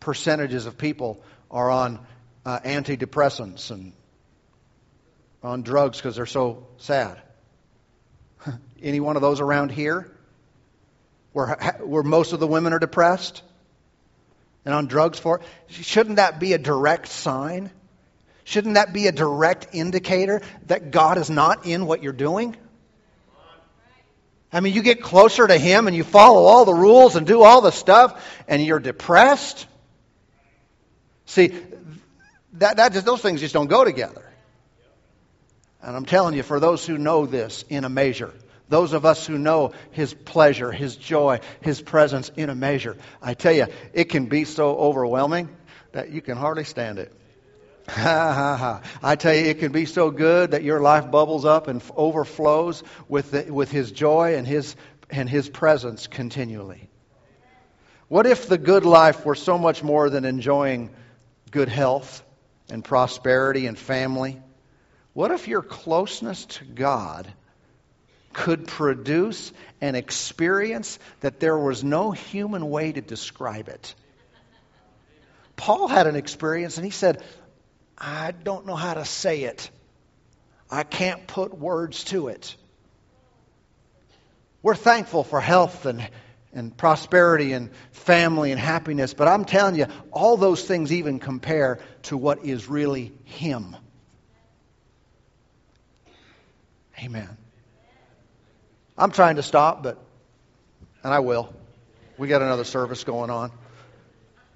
percentages 0.00 0.66
of 0.66 0.78
people 0.78 1.22
are 1.50 1.70
on 1.70 1.98
uh, 2.44 2.60
antidepressants 2.60 3.70
and 3.70 3.92
on 5.42 5.62
drugs 5.62 5.98
because 5.98 6.16
they're 6.16 6.26
so 6.26 6.66
sad. 6.78 7.20
Any 8.82 9.00
one 9.00 9.16
of 9.16 9.22
those 9.22 9.40
around 9.40 9.70
here 9.70 10.10
where, 11.32 11.56
where 11.80 12.02
most 12.02 12.32
of 12.32 12.40
the 12.40 12.46
women 12.46 12.72
are 12.72 12.78
depressed 12.78 13.42
and 14.64 14.74
on 14.74 14.86
drugs 14.88 15.18
for 15.18 15.40
shouldn't 15.68 16.16
that 16.16 16.38
be 16.38 16.52
a 16.52 16.58
direct 16.58 17.08
sign? 17.08 17.70
Shouldn't 18.48 18.76
that 18.76 18.94
be 18.94 19.08
a 19.08 19.12
direct 19.12 19.74
indicator 19.74 20.40
that 20.68 20.90
God 20.90 21.18
is 21.18 21.28
not 21.28 21.66
in 21.66 21.84
what 21.84 22.02
you're 22.02 22.14
doing? 22.14 22.56
I 24.50 24.60
mean, 24.60 24.72
you 24.72 24.80
get 24.80 25.02
closer 25.02 25.46
to 25.46 25.58
Him 25.58 25.86
and 25.86 25.94
you 25.94 26.02
follow 26.02 26.44
all 26.44 26.64
the 26.64 26.72
rules 26.72 27.14
and 27.14 27.26
do 27.26 27.42
all 27.42 27.60
the 27.60 27.72
stuff 27.72 28.26
and 28.48 28.64
you're 28.64 28.78
depressed. 28.78 29.66
See, 31.26 31.60
that, 32.54 32.78
that 32.78 32.94
just, 32.94 33.04
those 33.04 33.20
things 33.20 33.40
just 33.40 33.52
don't 33.52 33.66
go 33.66 33.84
together. 33.84 34.24
And 35.82 35.94
I'm 35.94 36.06
telling 36.06 36.34
you, 36.34 36.42
for 36.42 36.58
those 36.58 36.86
who 36.86 36.96
know 36.96 37.26
this 37.26 37.66
in 37.68 37.84
a 37.84 37.90
measure, 37.90 38.32
those 38.70 38.94
of 38.94 39.04
us 39.04 39.26
who 39.26 39.36
know 39.36 39.72
His 39.90 40.14
pleasure, 40.14 40.72
His 40.72 40.96
joy, 40.96 41.40
His 41.60 41.82
presence 41.82 42.30
in 42.34 42.48
a 42.48 42.54
measure, 42.54 42.96
I 43.20 43.34
tell 43.34 43.52
you, 43.52 43.66
it 43.92 44.04
can 44.04 44.24
be 44.24 44.46
so 44.46 44.74
overwhelming 44.74 45.50
that 45.92 46.08
you 46.08 46.22
can 46.22 46.38
hardly 46.38 46.64
stand 46.64 46.98
it. 46.98 47.12
Ha 47.88 48.32
ha 48.32 48.56
ha. 48.56 48.82
I 49.02 49.16
tell 49.16 49.34
you, 49.34 49.46
it 49.46 49.58
can 49.58 49.72
be 49.72 49.86
so 49.86 50.10
good 50.10 50.50
that 50.50 50.62
your 50.62 50.80
life 50.80 51.10
bubbles 51.10 51.44
up 51.44 51.68
and 51.68 51.82
overflows 51.96 52.82
with, 53.08 53.30
the, 53.30 53.52
with 53.52 53.70
His 53.70 53.90
joy 53.90 54.36
and 54.36 54.46
His, 54.46 54.76
and 55.10 55.28
His 55.28 55.48
presence 55.48 56.06
continually. 56.06 56.90
What 58.08 58.26
if 58.26 58.46
the 58.46 58.58
good 58.58 58.84
life 58.84 59.24
were 59.24 59.34
so 59.34 59.58
much 59.58 59.82
more 59.82 60.10
than 60.10 60.24
enjoying 60.24 60.90
good 61.50 61.68
health 61.68 62.22
and 62.70 62.84
prosperity 62.84 63.66
and 63.66 63.78
family? 63.78 64.40
What 65.14 65.30
if 65.30 65.48
your 65.48 65.62
closeness 65.62 66.44
to 66.46 66.64
God 66.64 67.26
could 68.32 68.66
produce 68.66 69.52
an 69.80 69.94
experience 69.94 70.98
that 71.20 71.40
there 71.40 71.58
was 71.58 71.82
no 71.82 72.12
human 72.12 72.68
way 72.68 72.92
to 72.92 73.00
describe 73.00 73.68
it? 73.68 73.94
Paul 75.56 75.88
had 75.88 76.06
an 76.06 76.16
experience 76.16 76.76
and 76.76 76.84
he 76.84 76.92
said, 76.92 77.22
I 77.98 78.30
don't 78.30 78.66
know 78.66 78.76
how 78.76 78.94
to 78.94 79.04
say 79.04 79.42
it. 79.42 79.70
I 80.70 80.84
can't 80.84 81.26
put 81.26 81.56
words 81.56 82.04
to 82.04 82.28
it. 82.28 82.54
We're 84.62 84.74
thankful 84.74 85.24
for 85.24 85.40
health 85.40 85.86
and 85.86 86.08
and 86.52 86.76
prosperity 86.76 87.52
and 87.52 87.70
family 87.92 88.52
and 88.52 88.60
happiness. 88.60 89.14
But 89.14 89.28
I'm 89.28 89.44
telling 89.44 89.76
you, 89.76 89.86
all 90.12 90.36
those 90.36 90.64
things 90.64 90.92
even 90.92 91.18
compare 91.18 91.78
to 92.04 92.16
what 92.16 92.44
is 92.44 92.68
really 92.68 93.12
Him. 93.24 93.76
Amen. 97.02 97.28
I'm 98.96 99.12
trying 99.12 99.36
to 99.36 99.42
stop, 99.42 99.82
but, 99.82 99.98
and 101.04 101.12
I 101.12 101.20
will. 101.20 101.54
We 102.16 102.26
got 102.26 102.42
another 102.42 102.64
service 102.64 103.04
going 103.04 103.30
on. 103.30 103.52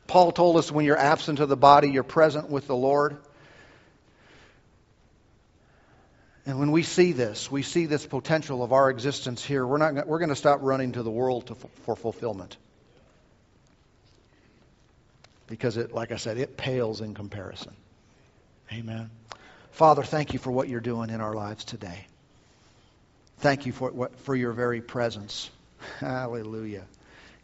Paul 0.08 0.32
told 0.32 0.56
us 0.56 0.72
when 0.72 0.84
you're 0.84 0.98
absent 0.98 1.38
of 1.38 1.48
the 1.48 1.56
body, 1.56 1.90
you're 1.90 2.02
present 2.02 2.50
with 2.50 2.66
the 2.66 2.74
Lord. 2.74 3.18
And 6.44 6.58
when 6.58 6.72
we 6.72 6.82
see 6.82 7.12
this, 7.12 7.50
we 7.50 7.62
see 7.62 7.86
this 7.86 8.04
potential 8.04 8.64
of 8.64 8.72
our 8.72 8.90
existence 8.90 9.44
here, 9.44 9.64
we're, 9.64 9.78
not, 9.78 10.06
we're 10.06 10.18
going 10.18 10.28
to 10.30 10.36
stop 10.36 10.58
running 10.62 10.92
to 10.92 11.02
the 11.02 11.10
world 11.10 11.46
to, 11.48 11.54
for 11.84 11.94
fulfillment. 11.94 12.56
Because, 15.46 15.76
it, 15.76 15.92
like 15.92 16.10
I 16.10 16.16
said, 16.16 16.38
it 16.38 16.56
pales 16.56 17.00
in 17.00 17.14
comparison. 17.14 17.74
Amen. 18.72 19.10
Father, 19.70 20.02
thank 20.02 20.32
you 20.32 20.38
for 20.38 20.50
what 20.50 20.68
you're 20.68 20.80
doing 20.80 21.10
in 21.10 21.20
our 21.20 21.34
lives 21.34 21.64
today. 21.64 22.06
Thank 23.38 23.66
you 23.66 23.72
for, 23.72 24.10
for 24.18 24.34
your 24.34 24.52
very 24.52 24.80
presence. 24.80 25.48
Hallelujah. 26.00 26.84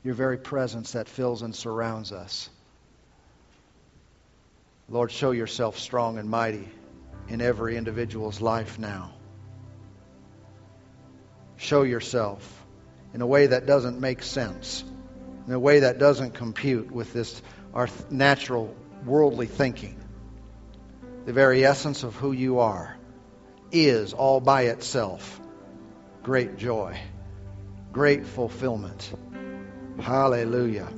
Your 0.03 0.15
very 0.15 0.39
presence 0.39 0.93
that 0.93 1.09
fills 1.09 1.43
and 1.43 1.55
surrounds 1.55 2.13
us. 2.13 2.51
Lord, 4.89 5.13
show 5.13 5.33
yourself 5.33 5.79
strong 5.79 6.19
and 6.19 6.31
mighty 6.31 6.69
in 7.29 7.41
every 7.41 7.77
individual's 7.77 8.41
life 8.41 8.79
now. 8.79 9.13
Show 11.57 11.83
yourself 11.83 12.65
in 13.13 13.21
a 13.21 13.27
way 13.27 13.49
that 13.49 13.67
doesn't 13.67 14.01
make 14.01 14.23
sense, 14.23 14.85
in 15.47 15.53
a 15.53 15.59
way 15.59 15.81
that 15.81 15.99
doesn't 15.99 16.35
compute 16.35 16.91
with 16.91 17.13
this 17.13 17.43
our 17.75 17.89
natural 18.11 18.75
worldly 19.05 19.47
thinking. 19.47 19.99
The 21.27 21.33
very 21.33 21.65
essence 21.65 22.03
of 22.03 22.15
who 22.15 22.33
you 22.33 22.61
are 22.61 22.97
is 23.71 24.15
all 24.15 24.41
by 24.41 24.63
itself 24.63 25.41
great 26.23 26.59
joy, 26.59 26.99
great 27.93 28.27
fulfillment. 28.27 29.13
Hallelujah. 29.99 30.89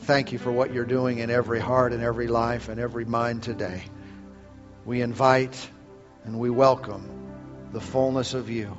Thank 0.00 0.32
you 0.32 0.38
for 0.38 0.50
what 0.50 0.72
you're 0.72 0.84
doing 0.84 1.18
in 1.18 1.30
every 1.30 1.60
heart 1.60 1.92
and 1.92 2.02
every 2.02 2.26
life 2.26 2.68
and 2.68 2.80
every 2.80 3.04
mind 3.04 3.44
today 3.44 3.84
we 4.86 5.02
invite 5.02 5.68
and 6.24 6.38
we 6.38 6.48
welcome 6.48 7.10
the 7.72 7.80
fullness 7.80 8.34
of 8.34 8.48
you. 8.48 8.74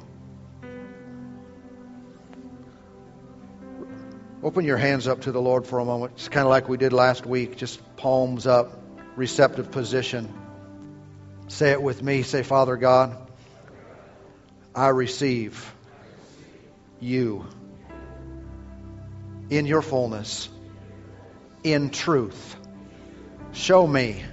Open 4.42 4.64
your 4.64 4.78
hands 4.78 5.06
up 5.10 5.22
to 5.22 5.34
the 5.34 5.42
Lord 5.42 5.68
for 5.68 5.80
a 5.80 5.86
moment. 5.86 6.14
It's 6.16 6.30
kind 6.30 6.46
of 6.46 6.50
like 6.50 6.70
we 6.70 6.78
did 6.78 6.94
last 6.94 7.26
week, 7.26 7.58
just 7.58 7.82
palms 7.98 8.48
up, 8.48 8.80
receptive 9.18 9.70
position. 9.72 10.34
Say 11.50 11.72
it 11.72 11.82
with 11.82 12.02
me. 12.02 12.24
Say, 12.24 12.42
Father 12.42 12.78
God, 12.78 13.18
I 14.74 14.88
receive 14.90 15.74
you 17.02 17.46
in 19.50 19.66
your 19.66 19.82
fullness, 19.82 20.48
in 21.66 21.90
truth. 21.90 22.56
Show 23.52 23.86
me 23.86 24.24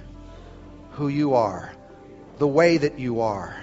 who 0.95 1.09
you 1.09 1.33
are, 1.33 1.71
the 2.37 2.47
way 2.47 2.77
that 2.77 2.99
you 2.99 3.21
are. 3.21 3.55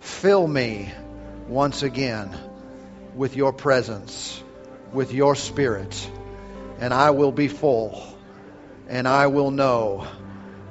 Fill 0.00 0.46
me 0.46 0.90
once 1.48 1.82
again 1.82 2.34
with 3.14 3.36
your 3.36 3.52
presence, 3.52 4.42
with 4.92 5.12
your 5.12 5.34
spirit, 5.34 6.10
and 6.78 6.94
I 6.94 7.10
will 7.10 7.32
be 7.32 7.48
full, 7.48 8.02
and 8.88 9.06
I 9.06 9.26
will 9.26 9.50
know 9.50 10.06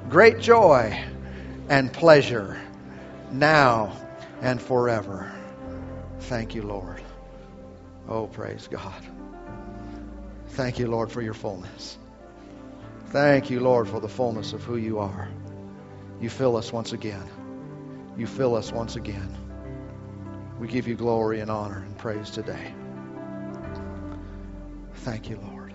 great 0.08 0.40
joy 0.40 1.00
and 1.68 1.92
pleasure 1.92 2.60
now 3.30 3.96
and 4.42 4.60
forever. 4.60 5.32
Thank 6.20 6.56
you, 6.56 6.62
Lord. 6.62 7.00
Oh, 8.08 8.26
praise 8.26 8.66
God. 8.68 9.06
Thank 10.48 10.80
you, 10.80 10.88
Lord, 10.88 11.12
for 11.12 11.22
your 11.22 11.34
fullness. 11.34 11.96
Thank 13.10 13.50
you, 13.50 13.60
Lord, 13.60 13.88
for 13.88 14.00
the 14.00 14.08
fullness 14.08 14.52
of 14.52 14.64
who 14.64 14.76
you 14.76 14.98
are. 14.98 15.28
You 16.20 16.28
fill 16.28 16.56
us 16.56 16.72
once 16.72 16.92
again. 16.92 17.28
You 18.16 18.26
fill 18.26 18.54
us 18.54 18.72
once 18.72 18.96
again. 18.96 19.36
We 20.58 20.68
give 20.68 20.86
you 20.86 20.94
glory 20.94 21.40
and 21.40 21.50
honor 21.50 21.78
and 21.78 21.96
praise 21.96 22.30
today. 22.30 22.74
Thank 24.96 25.30
you, 25.30 25.38
Lord. 25.50 25.72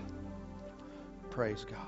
Praise 1.30 1.66
God. 1.68 1.85